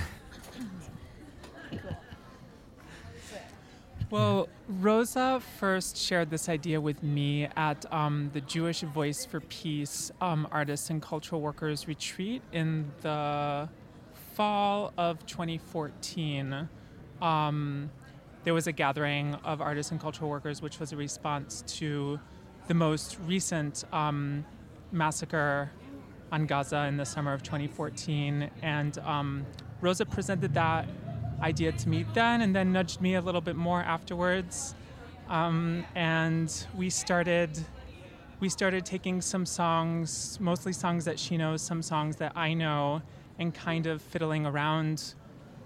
Well, 4.09 4.49
Rosa 4.69 5.42
first 5.59 5.97
shared 5.97 6.31
this 6.31 6.49
idea 6.49 6.81
with 6.81 7.03
me 7.03 7.49
at 7.57 7.92
um, 7.92 8.31
the 8.33 8.40
Jewish 8.40 8.83
Voice 8.83 9.27
for 9.27 9.40
Peace 9.40 10.12
um, 10.21 10.47
Artists 10.53 10.90
and 10.90 11.03
Cultural 11.03 11.40
Workers 11.40 11.88
Retreat 11.88 12.40
in 12.53 12.88
the 13.03 13.69
fall 14.35 14.92
of 14.97 15.27
2014. 15.27 16.69
Um, 17.21 17.90
there 18.45 18.55
was 18.55 18.69
a 18.69 18.73
gathering 18.73 19.35
of 19.42 19.61
artists 19.61 19.90
and 19.90 20.01
cultural 20.01 20.31
workers, 20.31 20.62
which 20.62 20.79
was 20.79 20.92
a 20.92 20.97
response 20.97 21.64
to 21.79 22.21
the 22.69 22.75
most 22.75 23.19
recent 23.27 23.83
um, 23.92 24.45
massacre 24.92 25.69
on 26.31 26.47
Gaza 26.47 26.85
in 26.85 26.97
the 26.97 27.05
summer 27.05 27.33
of 27.33 27.42
2014. 27.42 28.51
And 28.62 28.99
um, 28.99 29.45
Rosa 29.81 30.07
presented 30.07 30.55
that 30.55 30.87
idea 31.40 31.72
to 31.72 31.88
meet 31.88 32.12
then 32.14 32.40
and 32.40 32.55
then 32.55 32.72
nudged 32.72 33.01
me 33.01 33.14
a 33.14 33.20
little 33.20 33.40
bit 33.40 33.57
more 33.57 33.81
afterwards. 33.81 34.75
Um, 35.29 35.85
and 35.94 36.53
we 36.77 36.90
started 36.90 37.59
we 38.38 38.51
started 38.51 38.85
taking 38.85 39.22
some 39.22 39.46
songs, 39.46 40.38
mostly 40.40 40.72
songs 40.72 41.07
that 41.07 41.18
she 41.18 41.38
knows, 41.38 41.62
some 41.62 41.81
songs 41.83 42.16
that 42.16 42.33
I 42.37 42.53
know, 42.53 43.01
and 43.38 43.55
kind 43.55 43.87
of 43.87 44.03
fiddling 44.03 44.44
around 44.44 45.14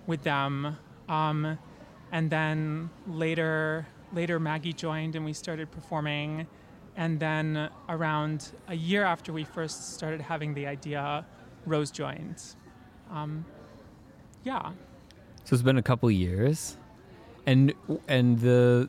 with 0.06 0.22
them. 0.22 0.76
Um, 1.08 1.58
and 2.12 2.30
then 2.30 2.90
later, 3.08 3.88
later 4.12 4.38
Maggie 4.38 4.72
joined, 4.72 5.16
and 5.16 5.24
we 5.24 5.32
started 5.32 5.70
performing. 5.72 6.46
And 6.96 7.18
then 7.18 7.70
around 7.88 8.52
a 8.68 8.74
year 8.74 9.02
after 9.02 9.32
we 9.32 9.42
first 9.42 9.94
started 9.94 10.20
having 10.20 10.54
the 10.54 10.66
idea, 10.68 11.26
Rose 11.66 11.90
joined. 11.90 12.40
Um, 13.10 13.44
yeah. 14.44 14.70
So 15.44 15.54
it's 15.54 15.62
been 15.62 15.78
a 15.78 15.82
couple 15.82 16.10
years, 16.10 16.76
and 17.46 17.74
and 18.06 18.38
the 18.40 18.88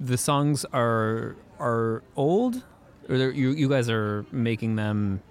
the 0.00 0.16
songs 0.16 0.64
are 0.72 1.36
are 1.58 2.02
old, 2.16 2.62
or 3.08 3.16
you 3.16 3.50
you 3.50 3.68
guys 3.68 3.90
are 3.90 4.24
making 4.32 4.76
them 4.76 5.22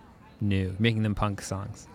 new, 0.41 0.75
making 0.79 1.03
them 1.03 1.15
punk 1.15 1.41
songs. 1.41 1.87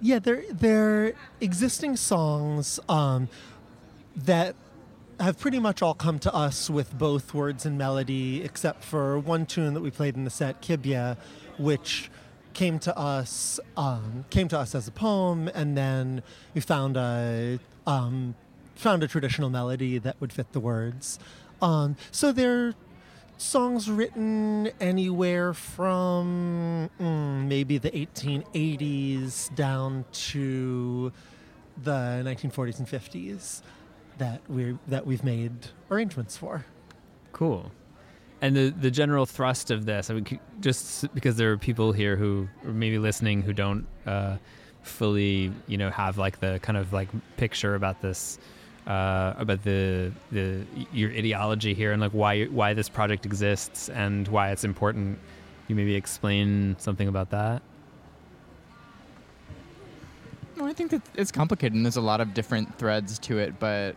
Yeah, 0.00 0.18
they're 0.18 0.44
they're 0.50 1.12
existing 1.40 1.96
songs 1.96 2.80
um, 2.88 3.28
that 4.16 4.54
have 5.18 5.38
pretty 5.38 5.58
much 5.58 5.82
all 5.82 5.94
come 5.94 6.18
to 6.20 6.34
us 6.34 6.70
with 6.70 6.96
both 6.96 7.34
words 7.34 7.66
and 7.66 7.76
melody, 7.76 8.42
except 8.42 8.82
for 8.82 9.18
one 9.18 9.44
tune 9.44 9.74
that 9.74 9.82
we 9.82 9.90
played 9.90 10.16
in 10.16 10.24
the 10.24 10.30
set, 10.30 10.62
Qibya, 10.62 11.18
which 11.58 12.10
came 12.52 12.78
to 12.80 12.96
us 12.98 13.60
um, 13.76 14.24
came 14.30 14.48
to 14.48 14.58
us 14.58 14.74
as 14.74 14.88
a 14.88 14.90
poem, 14.90 15.48
and 15.54 15.76
then 15.76 16.22
we 16.54 16.60
found 16.60 16.96
a 16.96 17.58
um, 17.90 18.34
found 18.74 19.02
a 19.02 19.08
traditional 19.08 19.50
melody 19.50 19.98
that 19.98 20.20
would 20.20 20.32
fit 20.32 20.52
the 20.52 20.60
words. 20.60 21.18
Um, 21.60 21.96
so 22.10 22.32
they're 22.32 22.74
songs 23.36 23.90
written 23.90 24.70
anywhere 24.80 25.52
from 25.54 26.90
mm, 27.00 27.46
maybe 27.46 27.78
the 27.78 27.90
1880s 27.90 29.54
down 29.54 30.04
to 30.12 31.12
the 31.82 32.22
1940s 32.24 32.78
and 32.78 32.88
50s 32.88 33.62
that 34.18 34.42
we 34.48 34.76
that 34.86 35.06
we've 35.06 35.24
made 35.24 35.52
arrangements 35.90 36.36
for. 36.36 36.66
Cool. 37.32 37.72
And 38.42 38.54
the 38.54 38.70
the 38.70 38.90
general 38.90 39.26
thrust 39.26 39.70
of 39.70 39.86
this, 39.86 40.10
I 40.10 40.14
mean, 40.14 40.40
just 40.60 41.12
because 41.14 41.36
there 41.36 41.52
are 41.52 41.58
people 41.58 41.92
here 41.92 42.16
who 42.16 42.48
are 42.64 42.72
maybe 42.72 42.98
listening 42.98 43.42
who 43.42 43.52
don't 43.52 43.86
uh, 44.06 44.36
fully, 44.82 45.52
you 45.66 45.76
know, 45.76 45.90
have 45.90 46.18
like 46.18 46.40
the 46.40 46.58
kind 46.62 46.76
of 46.76 46.92
like 46.92 47.08
picture 47.36 47.74
about 47.74 48.00
this, 48.00 48.38
uh, 48.86 49.34
about 49.38 49.62
the 49.64 50.12
the 50.32 50.64
your 50.92 51.10
ideology 51.10 51.74
here 51.74 51.92
and 51.92 52.00
like 52.00 52.12
why 52.12 52.44
why 52.46 52.74
this 52.74 52.88
project 52.88 53.26
exists 53.26 53.88
and 53.88 54.28
why 54.28 54.50
it's 54.50 54.64
important. 54.64 55.18
You 55.68 55.76
maybe 55.76 55.94
explain 55.94 56.76
something 56.78 57.08
about 57.08 57.30
that. 57.30 57.62
Well, 60.56 60.68
I 60.68 60.72
think 60.72 60.90
that 60.90 61.02
it's 61.14 61.32
complicated 61.32 61.74
and 61.74 61.86
there's 61.86 61.96
a 61.96 62.02
lot 62.02 62.20
of 62.20 62.34
different 62.34 62.76
threads 62.76 63.18
to 63.20 63.38
it, 63.38 63.58
but 63.58 63.96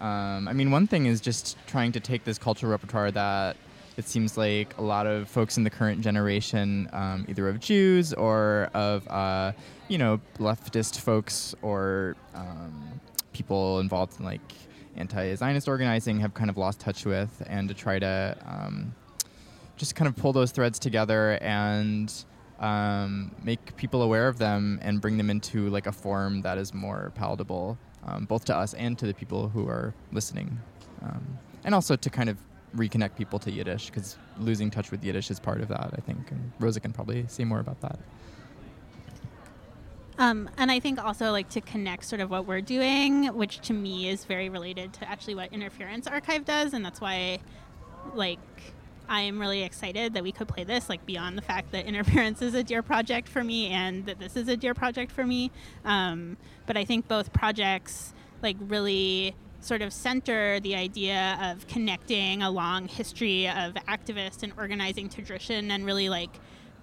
um, 0.00 0.46
I 0.46 0.52
mean, 0.52 0.70
one 0.70 0.86
thing 0.86 1.06
is 1.06 1.20
just 1.20 1.56
trying 1.66 1.92
to 1.92 2.00
take 2.00 2.24
this 2.24 2.38
cultural 2.38 2.70
repertoire 2.70 3.10
that 3.10 3.56
it 3.98 4.06
seems 4.06 4.38
like 4.38 4.78
a 4.78 4.82
lot 4.82 5.08
of 5.08 5.28
folks 5.28 5.56
in 5.56 5.64
the 5.64 5.70
current 5.70 6.00
generation, 6.00 6.88
um, 6.92 7.26
either 7.28 7.48
of 7.48 7.58
Jews 7.58 8.14
or 8.14 8.70
of, 8.72 9.06
uh, 9.08 9.50
you 9.88 9.98
know, 9.98 10.20
leftist 10.38 11.00
folks 11.00 11.52
or 11.62 12.14
um, 12.32 13.00
people 13.32 13.80
involved 13.80 14.20
in 14.20 14.24
like 14.24 14.40
anti 14.96 15.34
Zionist 15.34 15.66
organizing, 15.66 16.20
have 16.20 16.32
kind 16.32 16.48
of 16.48 16.56
lost 16.56 16.78
touch 16.78 17.04
with, 17.04 17.42
and 17.48 17.68
to 17.68 17.74
try 17.74 17.98
to 17.98 18.36
um, 18.46 18.94
just 19.76 19.96
kind 19.96 20.06
of 20.06 20.14
pull 20.14 20.32
those 20.32 20.52
threads 20.52 20.78
together 20.78 21.32
and 21.42 22.24
um, 22.60 23.34
make 23.42 23.74
people 23.76 24.02
aware 24.02 24.28
of 24.28 24.38
them 24.38 24.78
and 24.80 25.00
bring 25.00 25.16
them 25.16 25.28
into 25.28 25.70
like 25.70 25.88
a 25.88 25.92
form 25.92 26.40
that 26.42 26.56
is 26.56 26.72
more 26.72 27.10
palatable, 27.16 27.76
um, 28.06 28.26
both 28.26 28.44
to 28.44 28.56
us 28.56 28.74
and 28.74 28.96
to 28.96 29.06
the 29.06 29.14
people 29.14 29.48
who 29.48 29.66
are 29.66 29.92
listening, 30.12 30.56
um, 31.02 31.38
and 31.64 31.74
also 31.74 31.96
to 31.96 32.08
kind 32.08 32.28
of 32.28 32.36
reconnect 32.76 33.16
people 33.16 33.38
to 33.40 33.50
Yiddish 33.50 33.86
because 33.86 34.16
losing 34.38 34.70
touch 34.70 34.90
with 34.90 35.04
Yiddish 35.04 35.30
is 35.30 35.40
part 35.40 35.60
of 35.60 35.68
that, 35.68 35.90
I 35.92 36.00
think. 36.00 36.30
And 36.30 36.52
Rosa 36.58 36.80
can 36.80 36.92
probably 36.92 37.24
say 37.28 37.44
more 37.44 37.60
about 37.60 37.80
that. 37.80 37.98
Um, 40.18 40.50
and 40.58 40.70
I 40.70 40.80
think 40.80 41.02
also 41.02 41.30
like 41.30 41.48
to 41.50 41.60
connect 41.60 42.04
sort 42.04 42.20
of 42.20 42.28
what 42.28 42.44
we're 42.44 42.60
doing, 42.60 43.26
which 43.26 43.60
to 43.62 43.72
me 43.72 44.08
is 44.08 44.24
very 44.24 44.48
related 44.48 44.92
to 44.94 45.08
actually 45.08 45.36
what 45.36 45.52
Interference 45.52 46.08
Archive 46.08 46.44
does, 46.44 46.74
and 46.74 46.84
that's 46.84 47.00
why, 47.00 47.38
like, 48.14 48.40
I 49.08 49.22
am 49.22 49.38
really 49.38 49.62
excited 49.62 50.14
that 50.14 50.22
we 50.24 50.32
could 50.32 50.48
play 50.48 50.64
this. 50.64 50.88
Like 50.88 51.06
beyond 51.06 51.38
the 51.38 51.42
fact 51.42 51.70
that 51.70 51.86
Interference 51.86 52.42
is 52.42 52.54
a 52.54 52.64
dear 52.64 52.82
project 52.82 53.28
for 53.28 53.44
me, 53.44 53.68
and 53.68 54.06
that 54.06 54.18
this 54.18 54.36
is 54.36 54.48
a 54.48 54.56
dear 54.56 54.74
project 54.74 55.12
for 55.12 55.24
me. 55.24 55.52
Um, 55.84 56.36
but 56.66 56.76
I 56.76 56.84
think 56.84 57.06
both 57.06 57.32
projects 57.32 58.12
like 58.42 58.56
really 58.60 59.36
sort 59.60 59.82
of 59.82 59.92
center 59.92 60.60
the 60.60 60.74
idea 60.74 61.38
of 61.42 61.66
connecting 61.66 62.42
a 62.42 62.50
long 62.50 62.88
history 62.88 63.48
of 63.48 63.74
activist 63.74 64.42
and 64.42 64.52
organizing 64.56 65.08
tradition, 65.08 65.70
and 65.70 65.84
really 65.84 66.08
like 66.08 66.30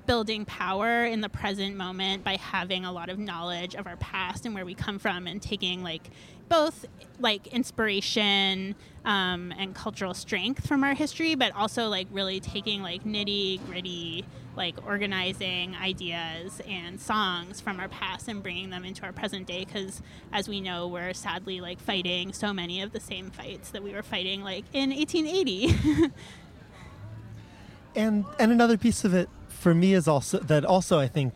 building 0.06 0.46
power 0.46 1.06
in 1.06 1.22
the 1.22 1.30
present 1.30 1.76
moment 1.76 2.24
by 2.24 2.36
having 2.36 2.86
a 2.86 2.92
lot 2.92 3.10
of 3.10 3.18
knowledge 3.18 3.76
of 3.76 3.88
our 3.88 3.98
past 3.98 4.46
and 4.46 4.54
where 4.54 4.66
we 4.66 4.76
come 4.76 5.00
from 5.00 5.26
and 5.26 5.42
taking 5.42 5.82
like 5.84 6.10
both 6.48 6.86
like 7.20 7.48
inspiration 7.48 8.76
um, 9.06 9.54
and 9.58 9.74
cultural 9.74 10.14
strength 10.14 10.68
from 10.68 10.84
our 10.84 10.94
history 10.94 11.36
but 11.36 11.54
also 11.56 11.88
like 11.88 12.08
really 12.12 12.40
taking 12.40 12.82
like 12.82 13.04
nitty 13.04 13.66
gritty 13.66 14.26
like 14.56 14.76
organizing 14.86 15.76
ideas 15.76 16.62
and 16.68 17.00
songs 17.00 17.60
from 17.60 17.80
our 17.80 17.90
past 17.90 18.28
and 18.28 18.42
bringing 18.42 18.70
them 18.70 18.86
into 18.86 19.04
our 19.04 19.12
present 19.12 19.46
day 19.46 19.66
because 19.66 20.02
as 20.32 20.48
we 20.48 20.62
know 20.62 20.88
we're 20.88 21.14
sadly 21.14 21.62
like 21.62 21.80
fighting 21.80 22.34
so 22.34 22.54
many 22.54 22.82
of 22.82 22.92
the 22.92 23.00
same 23.00 23.30
fights 23.32 23.72
that 23.72 23.84
we 23.84 23.94
were 23.94 24.04
fighting 24.04 24.42
like 24.44 24.64
in 24.74 24.90
1880 24.90 26.12
And 27.96 28.26
and 28.38 28.52
another 28.52 28.78
piece 28.78 29.06
of 29.06 29.14
it 29.14 29.30
for 29.48 29.74
me 29.74 29.94
is 29.94 30.08
also 30.08 30.40
that 30.40 30.66
also 30.66 31.00
I 31.00 31.08
think 31.08 31.34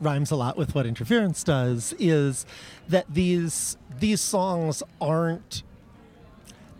rhymes 0.00 0.30
a 0.30 0.36
lot 0.36 0.56
with 0.56 0.74
what 0.74 0.86
interference 0.86 1.42
does 1.42 1.92
is 1.98 2.46
that 2.88 3.06
these 3.12 3.76
these 3.98 4.20
songs 4.20 4.82
aren't 5.00 5.64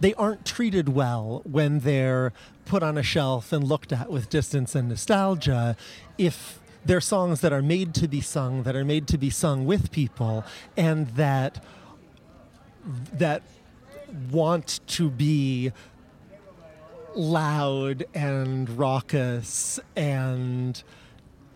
they 0.01 0.15
aren't 0.15 0.45
treated 0.45 0.89
well 0.91 1.43
when 1.45 1.81
they're 1.81 2.33
put 2.65 2.83
on 2.83 2.99
a 2.99 3.03
shelf 3.03 3.53
and 3.53 3.65
looked 3.65 3.93
at 3.93 4.11
with 4.11 4.31
distance 4.31 4.75
and 4.75 4.89
nostalgia. 4.89 5.77
If 6.17 6.61
they're 6.85 7.01
songs 7.01 7.41
that 7.41 7.53
are 7.53 7.63
made 7.63 7.95
to 7.95 8.09
be 8.09 8.21
sung, 8.21 8.63
that 8.63 8.77
are 8.77 8.85
made 8.85 9.07
to 9.09 9.19
be 9.19 9.31
sung 9.31 9.67
with 9.67 9.91
people, 9.91 10.45
and 10.77 11.09
that 11.09 11.65
that 13.13 13.43
want 14.31 14.81
to 14.87 15.11
be 15.11 15.73
loud 17.15 18.05
and 18.15 18.71
raucous 18.71 19.81
and 19.97 20.83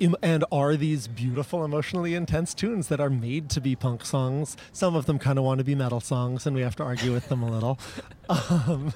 and 0.00 0.44
are 0.50 0.76
these 0.76 1.06
beautiful 1.06 1.64
emotionally 1.64 2.14
intense 2.14 2.54
tunes 2.54 2.88
that 2.88 3.00
are 3.00 3.10
made 3.10 3.48
to 3.50 3.60
be 3.60 3.76
punk 3.76 4.04
songs 4.04 4.56
some 4.72 4.96
of 4.96 5.06
them 5.06 5.18
kind 5.18 5.38
of 5.38 5.44
want 5.44 5.58
to 5.58 5.64
be 5.64 5.74
metal 5.74 6.00
songs 6.00 6.46
and 6.46 6.56
we 6.56 6.62
have 6.62 6.76
to 6.76 6.82
argue 6.82 7.12
with 7.12 7.28
them 7.28 7.42
a 7.42 7.50
little 7.50 7.78
um, 8.28 8.92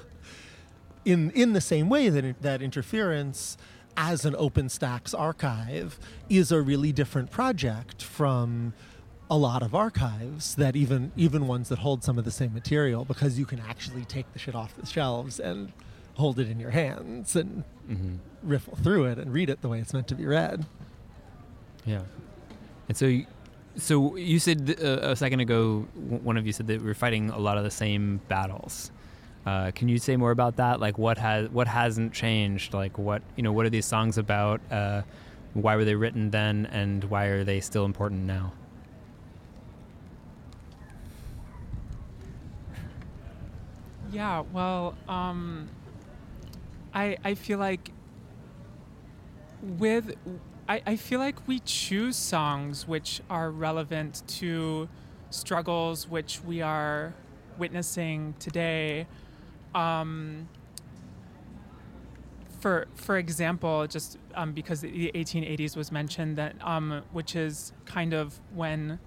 in 1.05 1.31
in 1.31 1.53
the 1.53 1.61
same 1.61 1.87
way 1.89 2.09
that 2.09 2.41
that 2.41 2.61
interference 2.61 3.57
as 3.95 4.25
an 4.25 4.35
open 4.37 4.69
stacks 4.69 5.13
archive 5.13 5.99
is 6.29 6.51
a 6.51 6.61
really 6.61 6.91
different 6.91 7.31
project 7.31 8.03
from 8.03 8.73
a 9.29 9.37
lot 9.37 9.61
of 9.61 9.75
archives 9.75 10.55
that 10.55 10.75
even 10.75 11.11
even 11.17 11.47
ones 11.47 11.69
that 11.69 11.79
hold 11.79 12.03
some 12.03 12.17
of 12.17 12.25
the 12.25 12.31
same 12.31 12.53
material 12.53 13.03
because 13.03 13.37
you 13.39 13.45
can 13.45 13.59
actually 13.59 14.05
take 14.05 14.31
the 14.33 14.39
shit 14.39 14.55
off 14.55 14.75
the 14.75 14.85
shelves 14.85 15.39
and 15.39 15.73
hold 16.15 16.39
it 16.39 16.49
in 16.49 16.59
your 16.59 16.71
hands 16.71 17.35
and 17.35 17.63
mm-hmm. 17.89 18.15
riffle 18.41 18.75
through 18.75 19.05
it 19.05 19.17
and 19.17 19.33
read 19.33 19.49
it 19.49 19.61
the 19.61 19.69
way 19.69 19.79
it's 19.79 19.93
meant 19.93 20.07
to 20.07 20.15
be 20.15 20.25
read. 20.25 20.65
Yeah. 21.87 22.01
And 22.89 22.97
so, 22.97 23.05
you, 23.05 23.25
so 23.77 24.15
you 24.17 24.39
said 24.39 24.77
uh, 24.81 24.99
a 25.01 25.15
second 25.15 25.39
ago, 25.39 25.87
one 25.95 26.37
of 26.37 26.45
you 26.45 26.51
said 26.51 26.67
that 26.67 26.81
we 26.81 26.89
are 26.89 26.93
fighting 26.93 27.29
a 27.29 27.39
lot 27.39 27.57
of 27.57 27.63
the 27.63 27.71
same 27.71 28.19
battles. 28.27 28.91
Uh, 29.45 29.71
can 29.71 29.87
you 29.87 29.97
say 29.97 30.17
more 30.17 30.31
about 30.31 30.57
that? 30.57 30.81
Like, 30.81 30.97
what 30.97 31.17
has 31.17 31.49
what 31.49 31.69
hasn't 31.69 32.11
changed? 32.11 32.73
Like, 32.73 32.97
what 32.97 33.21
you 33.37 33.43
know, 33.43 33.53
what 33.53 33.65
are 33.65 33.69
these 33.69 33.85
songs 33.85 34.17
about? 34.17 34.59
Uh, 34.69 35.03
why 35.53 35.77
were 35.77 35.85
they 35.85 35.95
written 35.95 36.29
then, 36.29 36.65
and 36.65 37.05
why 37.05 37.25
are 37.27 37.45
they 37.45 37.61
still 37.61 37.85
important 37.85 38.23
now? 38.23 38.51
Yeah, 44.11 44.43
well, 44.51 44.95
um, 45.07 45.69
I 46.93 47.17
I 47.23 47.35
feel 47.35 47.57
like 47.57 47.91
with 49.61 50.13
I, 50.67 50.81
I 50.85 50.95
feel 50.95 51.19
like 51.19 51.47
we 51.47 51.59
choose 51.59 52.15
songs 52.15 52.87
which 52.87 53.21
are 53.29 53.49
relevant 53.51 54.23
to 54.27 54.89
struggles 55.29 56.07
which 56.07 56.41
we 56.43 56.61
are 56.61 57.13
witnessing 57.57 58.35
today. 58.39 59.07
Um, 59.73 60.47
for 62.59 62.87
for 62.95 63.17
example, 63.17 63.87
just 63.87 64.17
um, 64.35 64.51
because 64.53 64.81
the 64.81 65.11
1880s 65.13 65.77
was 65.77 65.91
mentioned, 65.91 66.37
that 66.37 66.55
um, 66.61 67.03
which 67.11 67.35
is 67.35 67.71
kind 67.85 68.13
of 68.13 68.39
when 68.53 68.99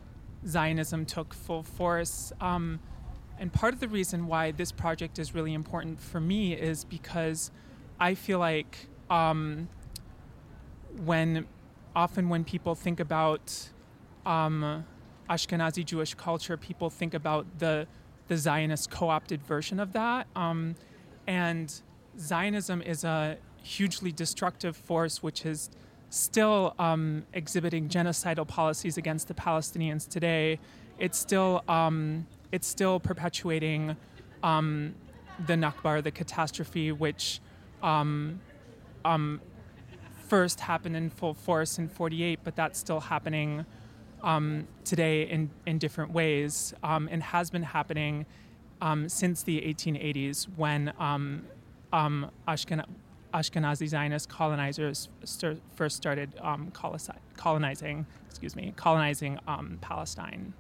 Zionism 0.47 1.05
took 1.05 1.35
full 1.35 1.63
force. 1.63 2.33
Um, 2.41 2.81
and 3.39 3.53
part 3.53 3.75
of 3.75 3.81
the 3.81 3.89
reason 3.89 4.27
why 4.27 4.51
this 4.51 4.71
project 4.71 5.19
is 5.19 5.35
really 5.35 5.55
important 5.55 6.01
for 6.01 6.21
me 6.21 6.53
is 6.53 6.85
because 6.85 7.51
I 7.99 8.15
feel 8.15 8.39
like 8.39 8.77
um, 9.09 9.69
when 11.05 11.47
often 11.95 12.29
when 12.29 12.45
people 12.45 12.75
think 12.75 13.01
about 13.01 13.71
um, 14.27 14.85
Ashkenazi 15.29 15.85
Jewish 15.85 16.15
culture, 16.15 16.57
people 16.57 16.91
think 16.91 17.15
about 17.15 17.47
the 17.59 17.87
the 18.29 18.37
Zionist 18.37 18.91
co-opted 18.91 19.43
version 19.43 19.81
of 19.81 19.93
that, 19.93 20.29
um, 20.37 20.77
and 21.27 21.83
Zionism 22.19 22.81
is 22.83 23.03
a 23.03 23.37
hugely 23.63 24.13
destructive 24.13 24.77
force, 24.77 25.23
which 25.23 25.45
is 25.45 25.71
still 26.11 26.75
um, 26.79 27.25
exhibiting 27.33 27.89
genocidal 27.89 28.47
policies 28.47 28.97
against 28.97 29.29
the 29.29 29.35
Palestinians 29.35 30.09
today. 30.09 30.59
It's 30.99 31.19
still 31.19 31.65
um, 31.69 32.27
it's 32.53 32.67
still 32.67 33.01
perpetuating 33.01 33.97
um, 34.43 34.95
the 35.47 35.55
Nakba, 35.55 36.03
the 36.03 36.11
catastrophe, 36.11 36.93
which 36.93 37.41
um, 37.83 38.41
um, 39.05 39.41
first 40.31 40.61
happened 40.61 40.97
in 40.97 41.11
full 41.11 41.35
force 41.35 41.77
in 41.77 41.89
48, 41.89 42.39
but 42.45 42.55
that's 42.55 42.79
still 42.79 43.01
happening 43.01 43.67
um, 44.23 44.69
today 44.85 45.23
in, 45.25 45.51
in 45.67 45.77
different 45.77 46.13
ways 46.13 46.73
um, 46.85 47.09
and 47.11 47.21
has 47.21 47.51
been 47.51 47.65
happening 47.65 48.25
um, 48.81 49.09
since 49.09 49.43
the 49.43 49.61
1880s 49.61 50.47
when 50.57 50.93
um, 51.01 51.43
um, 51.93 52.31
Ashken- 52.47 52.87
Ashkenazi 53.35 53.89
Zionist 53.89 54.29
colonizers 54.29 55.09
st- 55.25 55.61
first 55.75 55.97
started 55.97 56.33
um, 56.41 56.71
colonizing, 57.37 58.07
excuse 58.29 58.55
me, 58.55 58.73
colonizing 58.77 59.37
Palestine. 59.81 60.55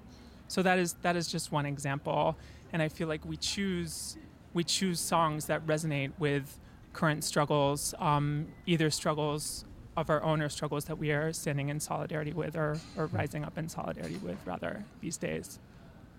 So 0.49 0.62
that 0.62 0.81
is 0.81 0.95
that 1.03 1.14
is 1.14 1.29
just 1.29 1.53
one 1.53 1.64
example, 1.64 2.37
and 2.73 2.83
I 2.83 2.89
feel 2.89 3.07
like 3.07 3.25
we 3.25 3.37
choose 3.37 4.16
we 4.53 4.64
choose 4.64 4.99
songs 4.99 5.47
that 5.47 5.64
resonate 5.64 6.11
with 6.18 6.59
current 6.93 7.24
struggles, 7.24 7.95
um, 7.99 8.49
either 8.66 8.91
struggles 8.91 9.64
of 9.97 10.11
our 10.11 10.22
own 10.22 10.41
or 10.41 10.49
struggles 10.49 10.84
that 10.86 10.99
we 10.99 11.11
are 11.11 11.32
standing 11.32 11.68
in 11.68 11.80
solidarity 11.80 12.32
with 12.32 12.57
or, 12.57 12.78
or 12.97 13.07
hmm. 13.07 13.16
rising 13.16 13.45
up 13.45 13.59
in 13.59 13.68
solidarity 13.68 14.16
with 14.22 14.38
rather 14.47 14.84
these 15.01 15.16
days. 15.16 15.59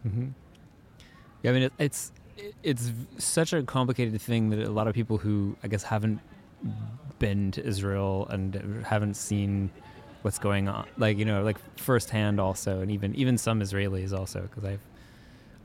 Mm-hmm. 0.08 0.30
Yeah, 1.44 1.52
I 1.52 1.54
mean, 1.54 1.64
it, 1.64 1.74
it's 1.80 2.12
it's 2.64 2.92
such 3.18 3.54
a 3.54 3.64
complicated 3.64 4.20
thing 4.22 4.50
that 4.50 4.60
a 4.60 4.72
lot 4.72 4.88
of 4.88 4.96
people 4.96 5.18
who 5.18 5.56
I 5.64 5.68
guess 5.68 5.84
haven't 5.84 6.20
been 7.20 7.52
to 7.52 7.66
Israel 7.66 8.28
and 8.30 8.84
haven't 8.86 9.16
seen 9.16 9.72
what's 10.22 10.40
going 10.40 10.68
on, 10.68 10.88
like 10.98 11.18
you 11.18 11.26
know, 11.26 11.44
like 11.44 11.58
firsthand 11.78 12.40
also, 12.40 12.82
and 12.82 12.92
even 12.92 13.16
even 13.16 13.38
some 13.38 13.60
Israelis 13.62 14.14
also, 14.14 14.42
because 14.42 14.66
I've 14.66 14.82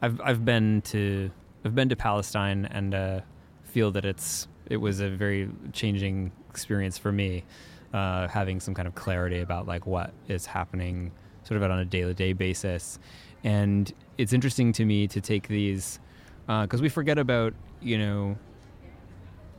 I've 0.03 0.21
I've 0.23 0.45
been 0.45 0.83
to 0.83 1.31
I've 1.65 1.75
been 1.75 1.89
to 1.89 1.97
Palestine 1.97 2.67
and 2.67 2.95
uh, 2.95 3.21
feel 3.65 3.91
that 3.93 4.05
it's 4.05 4.49
it 4.67 4.77
was 4.77 5.01
a 5.01 5.09
very 5.09 5.49
changing 5.73 6.33
experience 6.51 6.99
for 6.99 7.13
me, 7.13 7.45
uh, 7.93 8.29
having 8.29 8.61
some 8.61 8.75
kind 8.75 8.89
of 8.89 8.95
clarity 8.95 9.41
about 9.41 9.67
like 9.67 9.87
what 9.87 10.13
is 10.29 10.47
happening 10.47 11.13
sort 11.45 11.63
of 11.63 11.71
on 11.71 11.79
a 11.79 11.85
day 11.85 12.03
to 12.03 12.15
day 12.15 12.33
basis. 12.33 12.99
And 13.45 13.93
it's 14.19 14.33
interesting 14.33 14.73
to 14.75 14.85
me 14.85 15.07
to 15.09 15.21
take 15.21 15.49
these 15.49 16.01
because 16.47 16.81
uh, 16.81 16.83
we 16.83 16.89
forget 16.89 17.19
about 17.19 17.55
you 17.81 17.99
know 17.99 18.37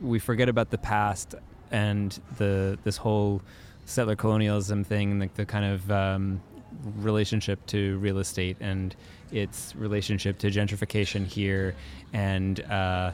we 0.00 0.18
forget 0.18 0.48
about 0.48 0.70
the 0.70 0.78
past 0.78 1.34
and 1.70 2.18
the 2.36 2.78
this 2.84 2.96
whole 2.96 3.42
settler 3.84 4.16
colonialism 4.16 4.84
thing, 4.84 5.18
like 5.18 5.34
the 5.34 5.46
kind 5.46 5.64
of 5.64 5.90
um, 5.90 6.42
relationship 6.96 7.64
to 7.66 7.98
real 7.98 8.18
estate 8.18 8.56
and 8.60 8.94
its 9.32 9.74
relationship 9.76 10.38
to 10.38 10.48
gentrification 10.48 11.26
here, 11.26 11.74
and 12.12 12.60
uh, 12.64 13.12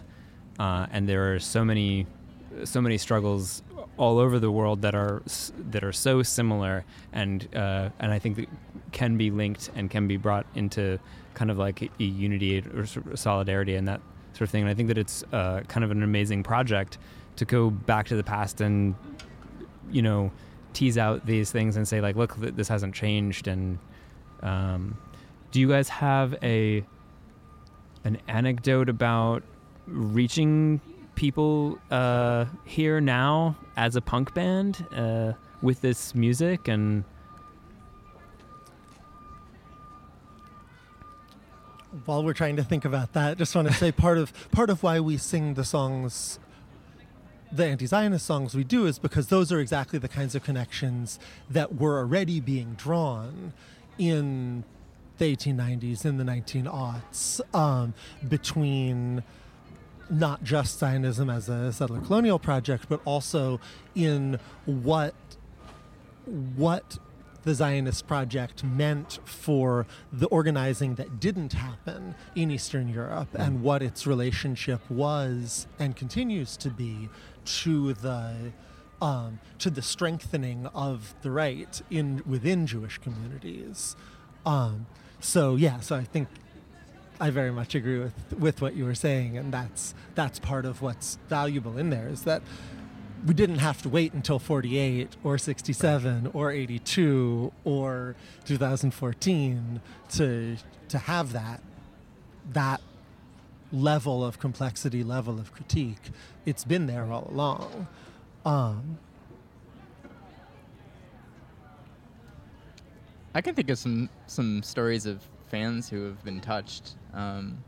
uh, 0.59 0.87
and 0.93 1.09
there 1.09 1.35
are 1.35 1.39
so 1.39 1.65
many 1.65 2.07
so 2.63 2.81
many 2.81 2.97
struggles 2.97 3.63
all 3.97 4.19
over 4.19 4.39
the 4.39 4.51
world 4.51 4.83
that 4.83 4.95
are 4.95 5.23
that 5.71 5.83
are 5.83 5.93
so 5.93 6.23
similar 6.23 6.85
and 7.13 7.49
uh, 7.55 7.91
and 7.99 8.13
I 8.13 8.19
think 8.19 8.49
can 8.93 9.17
be 9.17 9.31
linked 9.31 9.71
and 9.75 9.91
can 9.91 10.07
be 10.07 10.17
brought 10.17 10.47
into 10.55 10.99
kind 11.35 11.51
of 11.51 11.59
like 11.59 11.83
a 11.83 12.05
unity 12.05 12.63
or 12.75 12.87
solidarity 13.17 13.75
and 13.75 13.89
that 13.89 14.01
sort 14.33 14.43
of 14.43 14.51
thing. 14.51 14.63
And 14.63 14.71
I 14.71 14.75
think 14.75 14.89
that 14.89 14.99
it's 14.99 15.25
uh, 15.33 15.63
kind 15.69 15.85
of 15.85 15.91
an 15.91 16.03
amazing 16.03 16.43
project 16.43 16.99
to 17.37 17.45
go 17.45 17.71
back 17.71 18.07
to 18.07 18.17
the 18.17 18.23
past 18.23 18.61
and 18.61 18.95
you 19.91 20.03
know 20.03 20.31
tease 20.73 20.99
out 20.99 21.25
these 21.27 21.51
things 21.53 21.77
and 21.77 21.87
say 21.87 22.01
like, 22.01 22.17
look, 22.17 22.37
this 22.37 22.69
hasn't 22.69 22.95
changed. 22.95 23.47
And 23.47 23.79
um, 24.43 24.99
do 25.51 25.61
you 25.61 25.69
guys 25.69 25.89
have 25.89 26.35
a 26.43 26.85
an 28.05 28.19
anecdote 28.29 28.89
about 28.89 29.43
reaching 29.87 30.81
people 31.15 31.79
uh, 31.91 32.45
here 32.65 33.01
now 33.01 33.57
as 33.77 33.97
a 33.97 34.01
punk 34.01 34.35
band 34.35 34.85
uh, 34.95 35.33
with 35.63 35.81
this 35.81 36.15
music 36.15 36.69
and 36.69 37.05
while 42.05 42.25
we're 42.25 42.33
trying 42.33 42.57
to 42.57 42.65
think 42.65 42.85
about 42.85 43.13
that 43.13 43.39
just 43.39 43.55
want 43.55 43.69
to 43.69 43.75
say 43.75 43.93
part 43.93 44.19
of 44.19 44.33
part 44.51 44.69
of 44.69 44.83
why 44.83 44.99
we 44.99 45.17
sing 45.17 45.55
the 45.55 45.65
songs 45.65 46.41
the 47.55 47.65
anti-Zionist 47.65 48.27
songs 48.27 48.55
we 48.55 48.65
do 48.65 48.87
is 48.87 48.99
because 48.99 49.29
those 49.29 49.53
are 49.53 49.61
exactly 49.61 49.99
the 49.99 50.09
kinds 50.09 50.35
of 50.35 50.43
connections 50.43 51.21
that 51.49 51.77
were 51.77 51.99
already 51.99 52.41
being 52.41 52.75
drawn 52.75 53.53
in 53.97 54.65
the 55.19 55.37
1890s, 55.37 56.05
in 56.05 56.17
the 56.17 56.25
1900s, 56.25 57.41
um, 57.55 57.95
between 58.29 59.23
not 60.11 60.45
just 60.45 60.79
Zionism 60.79 61.31
as 61.31 61.49
a 61.49 61.73
settler 61.73 62.01
colonial 62.01 62.39
project, 62.39 62.87
but 62.89 63.01
also 63.05 63.61
in 63.95 64.39
what 64.67 65.15
what 66.57 66.99
the 67.45 67.55
Zionist 67.55 68.07
project 68.07 68.65
meant 68.65 69.19
for 69.25 69.87
the 70.11 70.27
organizing 70.29 70.95
that 70.95 71.21
didn't 71.21 71.53
happen 71.53 72.15
in 72.35 72.51
Eastern 72.51 72.89
Europe 72.89 73.29
and 73.35 73.63
what 73.63 73.83
its 73.83 74.07
relationship 74.07 74.81
was 74.91 75.67
and 75.79 75.95
continues 75.95 76.57
to 76.57 76.71
be 76.71 77.11
to 77.45 77.93
the 77.95 78.53
um, 79.03 79.39
to 79.59 79.69
the 79.69 79.83
strengthening 79.83 80.67
of 80.69 81.15
the 81.21 81.31
right 81.31 81.83
in 81.91 82.23
within 82.27 82.67
Jewish 82.67 82.99
communities. 82.99 83.97
Um, 84.47 84.87
so 85.21 85.57
yeah, 85.57 85.81
so 85.81 85.97
I 85.97 86.05
think 86.05 86.29
I 87.21 87.31
very 87.31 87.53
much 87.53 87.75
agree 87.75 87.99
with 87.99 88.15
with 88.39 88.61
what 88.61 88.75
you 88.75 88.85
were 88.85 88.95
saying, 88.95 89.37
and 89.37 89.53
that's 89.53 89.95
that's 90.15 90.39
part 90.39 90.65
of 90.65 90.83
what's 90.83 91.19
valuable 91.29 91.79
in 91.79 91.91
there 91.91 92.09
is 92.09 92.23
that 92.23 92.43
we 93.27 93.35
didn't 93.35 93.59
have 93.59 93.81
to 93.83 93.89
wait 93.89 94.13
until 94.13 94.39
48 94.39 95.17
or 95.25 95.39
67 95.39 96.31
or 96.35 96.51
82 96.51 97.53
or 97.65 98.17
2014 98.45 99.81
to 100.11 100.57
to 100.89 100.99
have 100.99 101.33
that 101.33 101.61
that 102.53 102.81
level 103.73 104.25
of 104.25 104.39
complexity, 104.39 105.03
level 105.03 105.39
of 105.39 105.53
critique. 105.53 106.11
It's 106.45 106.65
been 106.65 106.87
there 106.87 107.11
all 107.11 107.29
along. 107.31 107.87
Um, 108.45 108.99
I 113.35 113.41
can 113.41 113.55
think 113.55 113.71
of 113.71 113.79
some 113.79 114.11
some 114.27 114.63
stories 114.63 115.07
of 115.07 115.21
fans 115.55 115.89
who 115.89 116.03
have 116.07 116.25
been 116.25 116.41
touched. 116.41 116.97
Um, 117.13 117.63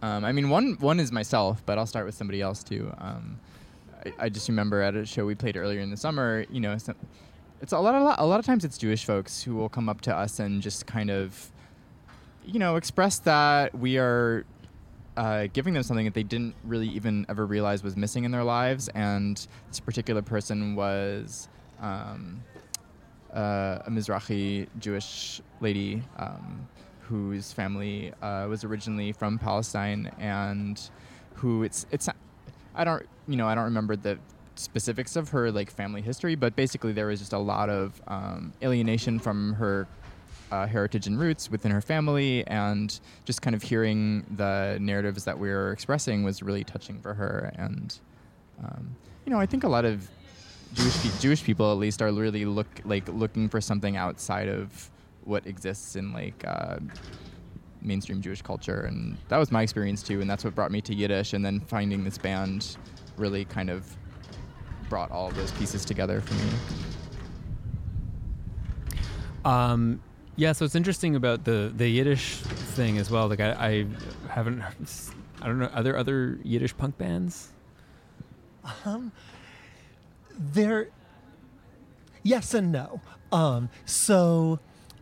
um, 0.00 0.24
I 0.24 0.32
mean, 0.32 0.48
one 0.48 0.78
one 0.80 0.98
is 0.98 1.12
myself, 1.12 1.62
but 1.66 1.76
I'll 1.76 1.86
start 1.86 2.06
with 2.06 2.14
somebody 2.14 2.40
else 2.40 2.62
too. 2.62 2.90
Um, 2.96 3.38
I, 4.02 4.12
I, 4.24 4.28
just 4.30 4.48
remember 4.48 4.80
at 4.80 4.94
a 4.94 5.04
show 5.04 5.26
we 5.26 5.34
played 5.34 5.58
earlier 5.58 5.80
in 5.80 5.90
the 5.90 5.96
summer. 5.98 6.46
You 6.50 6.60
know, 6.60 6.78
some, 6.78 6.94
it's 7.60 7.72
a 7.72 7.78
lot, 7.78 7.94
a 7.94 8.02
lot 8.02 8.18
a 8.18 8.24
lot 8.24 8.40
of 8.40 8.46
times 8.46 8.64
it's 8.64 8.78
Jewish 8.78 9.04
folks 9.04 9.42
who 9.42 9.56
will 9.56 9.68
come 9.68 9.90
up 9.90 10.00
to 10.02 10.16
us 10.16 10.38
and 10.38 10.62
just 10.62 10.86
kind 10.86 11.10
of, 11.10 11.52
you 12.46 12.58
know, 12.58 12.76
express 12.76 13.18
that 13.20 13.76
we 13.76 13.98
are 13.98 14.46
uh, 15.18 15.48
giving 15.52 15.74
them 15.74 15.82
something 15.82 16.06
that 16.06 16.14
they 16.14 16.22
didn't 16.22 16.54
really 16.64 16.88
even 16.88 17.26
ever 17.28 17.44
realize 17.44 17.82
was 17.82 17.96
missing 17.96 18.24
in 18.24 18.30
their 18.30 18.44
lives. 18.44 18.88
And 18.94 19.36
this 19.68 19.80
particular 19.80 20.22
person 20.22 20.76
was 20.76 21.50
um, 21.78 22.42
uh, 23.34 23.82
a 23.86 23.90
Mizrahi 23.90 24.66
Jewish 24.78 25.40
lady 25.60 26.02
um, 26.18 26.66
whose 27.00 27.52
family 27.52 28.12
uh, 28.22 28.46
was 28.48 28.64
originally 28.64 29.12
from 29.12 29.38
Palestine 29.38 30.10
and 30.18 30.90
who 31.34 31.62
it's 31.62 31.86
it's 31.90 32.08
I 32.74 32.84
don't 32.84 33.06
you 33.26 33.36
know 33.36 33.46
I 33.46 33.54
don't 33.54 33.64
remember 33.64 33.96
the 33.96 34.18
specifics 34.54 35.16
of 35.16 35.28
her 35.30 35.50
like 35.50 35.70
family 35.70 36.02
history, 36.02 36.34
but 36.34 36.56
basically 36.56 36.92
there 36.92 37.06
was 37.06 37.20
just 37.20 37.32
a 37.32 37.38
lot 37.38 37.70
of 37.70 38.00
um, 38.08 38.52
alienation 38.62 39.18
from 39.18 39.54
her 39.54 39.86
uh, 40.50 40.66
heritage 40.66 41.06
and 41.06 41.18
roots 41.18 41.50
within 41.50 41.70
her 41.70 41.80
family, 41.80 42.46
and 42.46 43.00
just 43.24 43.42
kind 43.42 43.54
of 43.54 43.62
hearing 43.62 44.24
the 44.36 44.78
narratives 44.80 45.24
that 45.24 45.38
we 45.38 45.48
were 45.48 45.72
expressing 45.72 46.24
was 46.24 46.42
really 46.42 46.64
touching 46.64 46.98
for 47.00 47.14
her. 47.14 47.52
And 47.56 47.98
um, 48.62 48.96
you 49.24 49.32
know, 49.32 49.38
I 49.38 49.46
think 49.46 49.64
a 49.64 49.68
lot 49.68 49.84
of 49.84 50.08
Jewish 50.74 51.02
pe- 51.02 51.18
Jewish 51.20 51.42
people, 51.42 51.72
at 51.72 51.78
least, 51.78 52.02
are 52.02 52.12
really 52.12 52.44
look 52.44 52.66
like 52.84 53.08
looking 53.08 53.48
for 53.48 53.60
something 53.60 53.96
outside 53.96 54.48
of 54.48 54.90
what 55.24 55.46
exists 55.46 55.96
in 55.96 56.12
like 56.12 56.44
uh, 56.46 56.78
mainstream 57.82 58.20
Jewish 58.20 58.42
culture, 58.42 58.82
and 58.82 59.16
that 59.28 59.38
was 59.38 59.50
my 59.50 59.62
experience 59.62 60.02
too. 60.02 60.20
And 60.20 60.28
that's 60.28 60.44
what 60.44 60.54
brought 60.54 60.70
me 60.70 60.80
to 60.82 60.94
Yiddish, 60.94 61.32
and 61.32 61.44
then 61.44 61.60
finding 61.60 62.04
this 62.04 62.18
band 62.18 62.76
really 63.16 63.44
kind 63.44 63.70
of 63.70 63.96
brought 64.88 65.10
all 65.10 65.28
of 65.28 65.36
those 65.36 65.52
pieces 65.52 65.84
together 65.84 66.20
for 66.20 66.34
me. 66.34 66.50
Um, 69.44 70.00
yeah, 70.36 70.52
so 70.52 70.64
it's 70.64 70.74
interesting 70.74 71.16
about 71.16 71.44
the 71.44 71.72
the 71.74 71.88
Yiddish 71.88 72.36
thing 72.36 72.98
as 72.98 73.10
well. 73.10 73.28
Like 73.28 73.40
I, 73.40 73.52
I 73.52 73.86
haven't, 74.28 74.62
I 75.42 75.46
don't 75.46 75.58
know, 75.58 75.66
are 75.66 75.82
there 75.82 75.96
other 75.96 76.38
Yiddish 76.42 76.76
punk 76.76 76.98
bands? 76.98 77.48
Um, 78.84 79.12
there, 80.38 80.88
yes 82.22 82.54
and 82.54 82.72
no. 82.72 83.00
Um, 83.32 83.68
so 83.84 84.60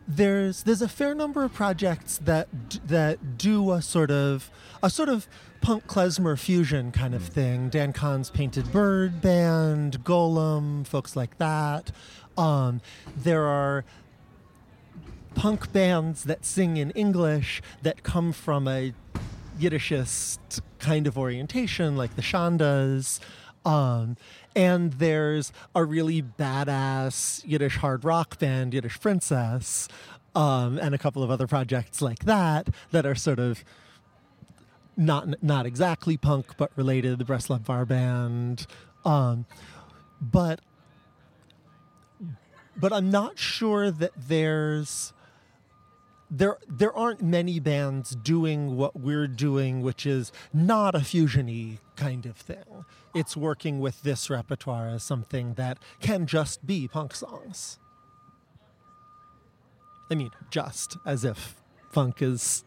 there's 0.09 0.63
there's 0.63 0.83
a 0.83 0.89
fair 0.89 1.15
number 1.15 1.45
of 1.45 1.53
projects 1.53 2.19
that 2.19 2.49
that 2.87 3.39
do 3.39 3.73
a 3.73 3.83
sort 3.83 4.11
of 4.11 4.51
a 4.83 4.91
sort 4.91 5.09
of 5.09 5.27
punk 5.61 5.87
klezmer 5.87 6.39
fusion 6.39 6.93
kind 6.93 7.15
of 7.15 7.23
thing. 7.23 7.69
Dan 7.69 7.93
Kahn's 7.93 8.31
Painted 8.31 8.71
Bird 8.73 9.21
Band, 9.21 10.05
Golem, 10.05 10.87
folks 10.87 11.17
like 11.17 11.39
that. 11.39 11.91
Um, 12.39 12.81
there 13.17 13.47
are 13.47 13.85
punk 15.35 15.73
bands 15.73 16.25
that 16.25 16.45
sing 16.45 16.77
in 16.77 16.91
English 16.93 17.63
that 17.83 18.03
come 18.03 18.33
from 18.33 18.69
a 18.69 18.93
Yiddishist 19.59 20.61
kind 20.79 21.07
of 21.07 21.19
orientation, 21.19 21.97
like 21.97 22.15
the 22.15 22.23
Shondes. 22.23 23.21
Um, 23.65 24.17
and 24.57 24.95
there's 24.95 25.53
a 25.75 25.85
really 25.85 26.23
badass 26.23 27.47
Yiddish 27.47 27.77
hard 27.77 28.05
rock 28.05 28.39
band, 28.39 28.73
Yiddish 28.73 28.99
Princess, 28.99 29.87
um, 30.35 30.79
and 30.79 30.95
a 30.95 30.99
couple 30.99 31.23
of 31.23 31.31
other 31.31 31.47
projects 31.47 32.01
like 32.01 32.21
that 32.21 32.71
that 32.91 33.05
are 33.05 33.15
sort 33.15 33.39
of 33.39 33.63
not 34.97 35.43
not 35.43 35.67
exactly 35.67 36.17
punk 36.17 36.57
but 36.57 36.73
related. 36.75 37.19
The 37.19 37.25
Breslov 37.25 37.67
Bar 37.67 37.85
Band, 37.85 38.67
um, 39.05 39.45
but 40.21 40.61
but 42.77 42.93
I'm 42.93 43.11
not 43.11 43.39
sure 43.39 43.91
that 43.91 44.13
there's 44.17 45.13
there 46.31 46.57
there 46.67 46.95
aren't 46.97 47.23
many 47.23 47.61
bands 47.61 48.17
doing 48.17 48.77
what 48.77 48.99
we're 48.99 49.29
doing, 49.29 49.83
which 49.83 50.07
is 50.07 50.33
not 50.53 50.95
a 50.95 51.01
fusiony 51.01 51.79
kind 51.97 52.25
of 52.27 52.37
thing. 52.37 52.85
It's 53.17 53.37
working 53.37 53.81
with 53.81 54.03
this 54.03 54.29
repertoire 54.29 54.89
as 54.89 55.03
something 55.03 55.55
that 55.55 55.79
can 56.01 56.27
just 56.27 56.67
be 56.67 56.87
punk 56.87 57.15
songs. 57.15 57.79
I 60.11 60.15
mean, 60.15 60.31
just 60.51 60.99
as 61.07 61.25
if 61.25 61.57
funk 61.91 62.21
is 62.21 62.65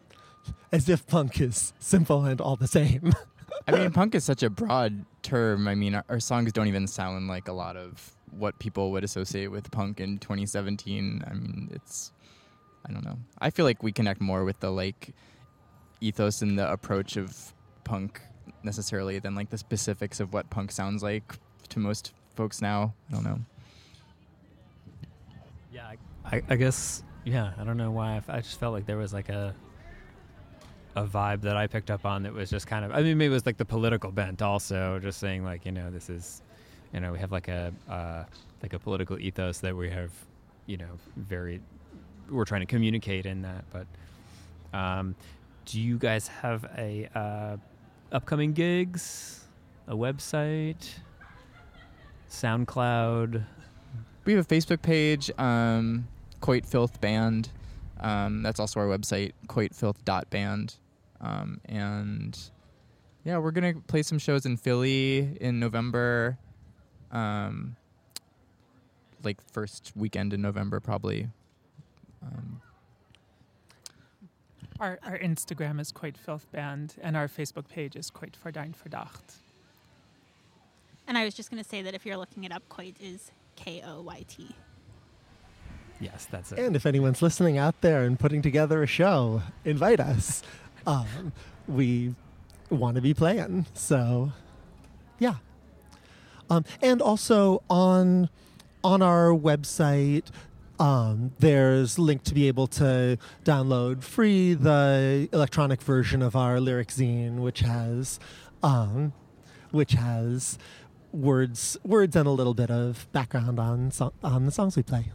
as 0.71 0.89
if 0.89 1.05
punk 1.05 1.39
is 1.39 1.73
simple 1.77 2.25
and 2.25 2.41
all 2.41 2.55
the 2.55 2.67
same. 2.67 3.13
I 3.67 3.71
mean, 3.73 3.91
punk 3.91 4.15
is 4.15 4.23
such 4.23 4.41
a 4.41 4.49
broad 4.49 5.05
term. 5.21 5.67
I 5.67 5.75
mean, 5.75 5.93
our, 5.93 6.05
our, 6.09 6.19
songs 6.19 6.51
don't 6.51 6.67
even 6.67 6.87
sound 6.87 7.27
like 7.27 7.47
a 7.47 7.53
lot 7.53 7.77
of 7.77 8.15
what 8.31 8.57
people 8.57 8.91
would 8.91 9.03
associate 9.03 9.51
with 9.51 9.69
punk 9.69 9.99
in 9.99 10.17
2017. 10.17 11.23
I 11.27 11.33
mean, 11.33 11.69
it's 11.71 12.11
I 12.87 12.91
don't 12.91 13.05
know. 13.05 13.19
I 13.39 13.51
feel 13.51 13.65
like 13.65 13.83
we 13.83 13.91
connect 13.91 14.19
more 14.19 14.43
with 14.43 14.59
the 14.59 14.71
like 14.71 15.13
ethos 16.01 16.41
and 16.41 16.57
the 16.57 16.71
approach 16.71 17.17
of 17.17 17.53
punk 17.83 18.21
necessarily 18.63 19.19
than 19.19 19.35
like 19.35 19.49
the 19.49 19.57
specifics 19.57 20.19
of 20.19 20.33
what 20.33 20.49
punk 20.49 20.71
sounds 20.71 21.03
like 21.03 21.35
to 21.69 21.79
most 21.79 22.13
folks 22.35 22.61
now. 22.61 22.93
I 23.09 23.13
don't 23.13 23.23
know. 23.23 23.39
Yeah, 25.73 25.93
I, 26.25 26.41
I 26.49 26.55
guess. 26.55 27.03
Yeah, 27.25 27.51
I 27.57 27.63
don't 27.63 27.77
know 27.77 27.91
why. 27.91 28.21
I, 28.27 28.37
I 28.37 28.41
just 28.41 28.59
felt 28.59 28.73
like 28.73 28.85
there 28.85 28.97
was 28.97 29.13
like 29.13 29.29
a 29.29 29.53
a 30.95 31.05
vibe 31.05 31.41
that 31.41 31.55
I 31.55 31.67
picked 31.67 31.91
up 31.91 32.05
on 32.05 32.23
that 32.23 32.33
was 32.33 32.49
just 32.49 32.67
kind 32.67 32.83
of. 32.83 32.91
I 32.91 33.01
mean, 33.01 33.17
maybe 33.17 33.31
it 33.31 33.33
was 33.33 33.45
like 33.45 33.57
the 33.57 33.65
political 33.65 34.11
bent 34.11 34.41
also, 34.41 34.99
just 34.99 35.19
saying 35.19 35.43
like 35.43 35.65
you 35.65 35.71
know 35.71 35.91
this 35.91 36.09
is, 36.09 36.41
you 36.93 36.99
know, 36.99 37.11
we 37.11 37.19
have 37.19 37.31
like 37.31 37.47
a 37.47 37.71
uh, 37.89 38.23
like 38.61 38.73
a 38.73 38.79
political 38.79 39.19
ethos 39.19 39.59
that 39.59 39.75
we 39.75 39.89
have, 39.89 40.11
you 40.65 40.77
know, 40.77 40.97
very 41.15 41.61
we're 42.29 42.45
trying 42.45 42.61
to 42.61 42.67
communicate 42.67 43.25
in 43.25 43.41
that. 43.41 43.65
But 43.71 44.77
um, 44.77 45.15
do 45.65 45.79
you 45.79 45.97
guys 45.97 46.27
have 46.27 46.65
a 46.77 47.09
uh, 47.15 47.57
upcoming 48.12 48.53
gigs, 48.53 49.45
a 49.88 49.95
website, 49.95 50.89
SoundCloud? 52.30 53.43
We 54.26 54.34
have 54.34 54.45
a 54.45 54.55
Facebook 54.55 54.82
page, 54.82 55.32
um, 55.38 56.07
Koyt 56.41 56.66
Filth 56.66 57.01
Band. 57.01 57.49
Um, 57.99 58.43
that's 58.43 58.60
also 58.60 58.80
our 58.80 58.88
website, 58.88 59.34
coitfilth.band. 59.47 60.76
Um, 61.22 61.60
and 61.66 62.38
yeah, 63.26 63.38
we're 63.38 63.51
gonna 63.51 63.76
play 63.88 64.03
some 64.03 64.20
shows 64.20 64.45
in 64.45 64.57
Philly 64.57 65.38
in 65.41 65.60
November. 65.60 66.38
Um, 67.12 67.76
like 69.24 69.41
first 69.51 69.91
weekend 69.95 70.34
in 70.34 70.41
November, 70.41 70.80
probably. 70.80 71.28
Um, 72.24 72.62
our, 74.80 74.99
our 75.03 75.17
Instagram 75.17 75.80
is 75.80 75.91
Koyt 75.91 76.17
Filth 76.17 76.49
Band, 76.51 76.95
and 77.01 77.17
our 77.17 77.27
Facebook 77.27 77.67
page 77.67 77.95
is 77.95 78.09
Koyt 78.09 78.34
Verdijn 78.43 78.73
Verdacht. 78.73 79.38
And 81.07 81.17
I 81.17 81.25
was 81.25 81.34
just 81.34 81.49
going 81.49 81.61
to 81.61 81.67
say 81.67 81.82
that 81.82 81.93
if 81.93 82.05
you're 82.05 82.17
looking 82.17 82.43
it 82.43 82.51
up, 82.51 82.63
Koyt 82.69 82.95
is 83.01 83.32
K 83.55 83.82
O 83.86 84.01
Y 84.01 84.25
T. 84.27 84.55
Yes, 85.99 86.27
that's 86.32 86.51
it. 86.51 86.59
And 86.59 86.75
if 86.75 86.86
anyone's 86.86 87.21
listening 87.21 87.57
out 87.57 87.82
there 87.82 88.03
and 88.03 88.17
putting 88.17 88.41
together 88.41 88.82
a 88.84 88.88
show, 88.88 89.41
invite 89.65 89.99
us. 89.99 90.43
um, 90.88 91.34
we 91.67 92.15
want 92.69 92.95
to 92.95 93.01
be 93.01 93.13
playing. 93.13 93.65
So, 93.73 94.32
yeah. 95.17 95.36
Um, 96.49 96.63
and 96.82 97.01
also 97.01 97.63
on 97.69 98.30
on 98.84 99.01
our 99.01 99.30
website, 99.30 100.27
um, 100.80 101.34
there's 101.39 101.99
link 101.99 102.23
to 102.23 102.34
be 102.34 102.47
able 102.47 102.67
to 102.67 103.17
download 103.43 104.03
free 104.03 104.53
the 104.53 105.27
electronic 105.34 105.82
version 105.82 106.21
of 106.21 106.36
our 106.36 106.59
lyric 106.59 106.88
zine, 106.88 107.39
which 107.39 107.59
has, 107.59 108.19
um, 108.63 109.13
which 109.71 109.93
has 109.93 110.57
words, 111.11 111.77
words, 111.84 112.15
and 112.15 112.27
a 112.27 112.32
little 112.32 112.53
bit 112.53 112.71
of 112.71 113.07
background 113.11 113.59
on 113.59 113.91
so- 113.91 114.13
on 114.23 114.45
the 114.45 114.51
songs 114.51 114.77
we 114.77 114.84
play. 114.84 115.11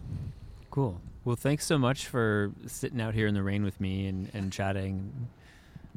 Cool. 0.71 1.01
Well, 1.25 1.37
thanks 1.37 1.65
so 1.65 1.79
much 1.79 2.07
for 2.07 2.53
sitting 2.67 3.01
out 3.01 3.15
here 3.15 3.27
in 3.27 3.35
the 3.35 3.43
rain 3.43 3.65
with 3.65 3.81
me 3.81 4.07
and, 4.07 4.31
and 4.35 4.53
chatting. 4.53 5.29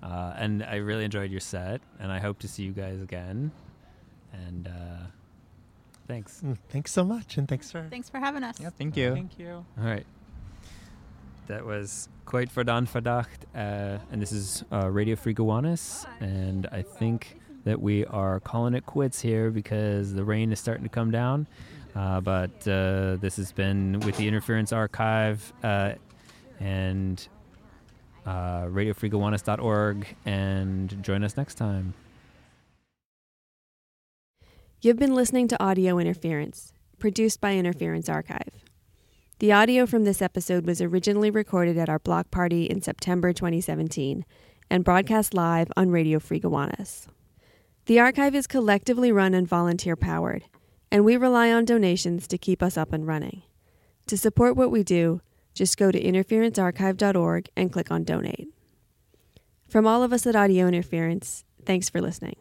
Uh, 0.01 0.33
and 0.37 0.63
I 0.63 0.75
really 0.75 1.03
enjoyed 1.03 1.31
your 1.31 1.41
set, 1.41 1.81
and 1.99 2.11
I 2.11 2.19
hope 2.19 2.39
to 2.39 2.47
see 2.47 2.63
you 2.63 2.71
guys 2.71 3.01
again. 3.01 3.51
And 4.31 4.67
uh, 4.67 5.07
thanks. 6.07 6.41
Mm, 6.43 6.57
Thanks 6.69 6.91
so 6.91 7.03
much, 7.03 7.37
and 7.37 7.47
thanks 7.47 7.71
for 7.71 7.85
Thanks 7.89 8.09
for 8.09 8.19
having 8.19 8.43
us. 8.43 8.59
Yeah, 8.59 8.69
thank 8.69 8.95
you. 8.97 9.13
Thank 9.13 9.37
you. 9.39 9.65
All 9.79 9.83
right. 9.85 10.05
That 11.47 11.65
was 11.65 12.09
Koyt 12.25 12.51
Verdan 12.51 12.87
Verdacht, 12.89 13.45
uh, 13.55 13.99
and 14.11 14.21
this 14.21 14.31
is 14.31 14.63
uh, 14.71 14.89
Radio 14.89 15.15
Free 15.15 15.33
Gowanus, 15.33 16.05
and 16.19 16.67
I 16.71 16.81
think 16.81 17.39
that 17.63 17.81
we 17.81 18.05
are 18.05 18.39
calling 18.41 18.73
it 18.73 18.85
quits 18.85 19.21
here 19.21 19.49
because 19.49 20.13
the 20.13 20.23
rain 20.23 20.51
is 20.51 20.59
starting 20.59 20.83
to 20.83 20.89
come 20.89 21.11
down. 21.11 21.47
Uh, 21.95 22.19
but 22.21 22.51
uh, 22.67 23.15
this 23.17 23.37
has 23.37 23.51
been 23.51 23.99
with 24.01 24.15
the 24.17 24.27
Interference 24.27 24.71
Archive 24.71 25.51
uh, 25.63 25.93
and 26.59 27.27
uh, 28.25 28.63
RadioFreeGowanus.org, 28.65 30.05
and 30.25 31.01
join 31.01 31.23
us 31.23 31.37
next 31.37 31.55
time. 31.55 31.93
You've 34.79 34.99
been 34.99 35.15
listening 35.15 35.47
to 35.47 35.63
Audio 35.63 35.97
Interference, 35.97 36.71
produced 36.99 37.41
by 37.41 37.55
Interference 37.55 38.07
Archive. 38.07 38.63
The 39.39 39.51
audio 39.51 39.87
from 39.87 40.03
this 40.03 40.21
episode 40.21 40.67
was 40.67 40.83
originally 40.83 41.31
recorded 41.31 41.79
at 41.79 41.89
our 41.89 41.97
block 41.97 42.29
party 42.29 42.65
in 42.65 42.83
September 42.83 43.33
2017 43.33 44.23
and 44.69 44.83
broadcast 44.83 45.33
live 45.33 45.71
on 45.75 45.89
Radio 45.89 46.19
Free 46.19 46.39
Gowanus. 46.39 47.07
The 47.87 47.99
archive 47.99 48.35
is 48.35 48.45
collectively 48.45 49.11
run 49.11 49.33
and 49.33 49.47
volunteer 49.47 49.95
powered, 49.95 50.43
and 50.91 51.03
we 51.03 51.17
rely 51.17 51.51
on 51.51 51.65
donations 51.65 52.27
to 52.27 52.37
keep 52.37 52.61
us 52.61 52.77
up 52.77 52.93
and 52.93 53.07
running. 53.07 53.41
To 54.05 54.15
support 54.15 54.55
what 54.55 54.69
we 54.69 54.83
do, 54.83 55.21
just 55.55 55.75
go 55.77 55.89
to 55.89 55.99
interferencearchive.org 55.99 57.49
and 57.57 57.73
click 57.73 57.89
on 57.89 58.03
donate. 58.03 58.49
From 59.67 59.87
all 59.87 60.03
of 60.03 60.13
us 60.13 60.27
at 60.27 60.35
Audio 60.35 60.67
Interference, 60.67 61.45
thanks 61.65 61.89
for 61.89 61.99
listening. 61.99 62.35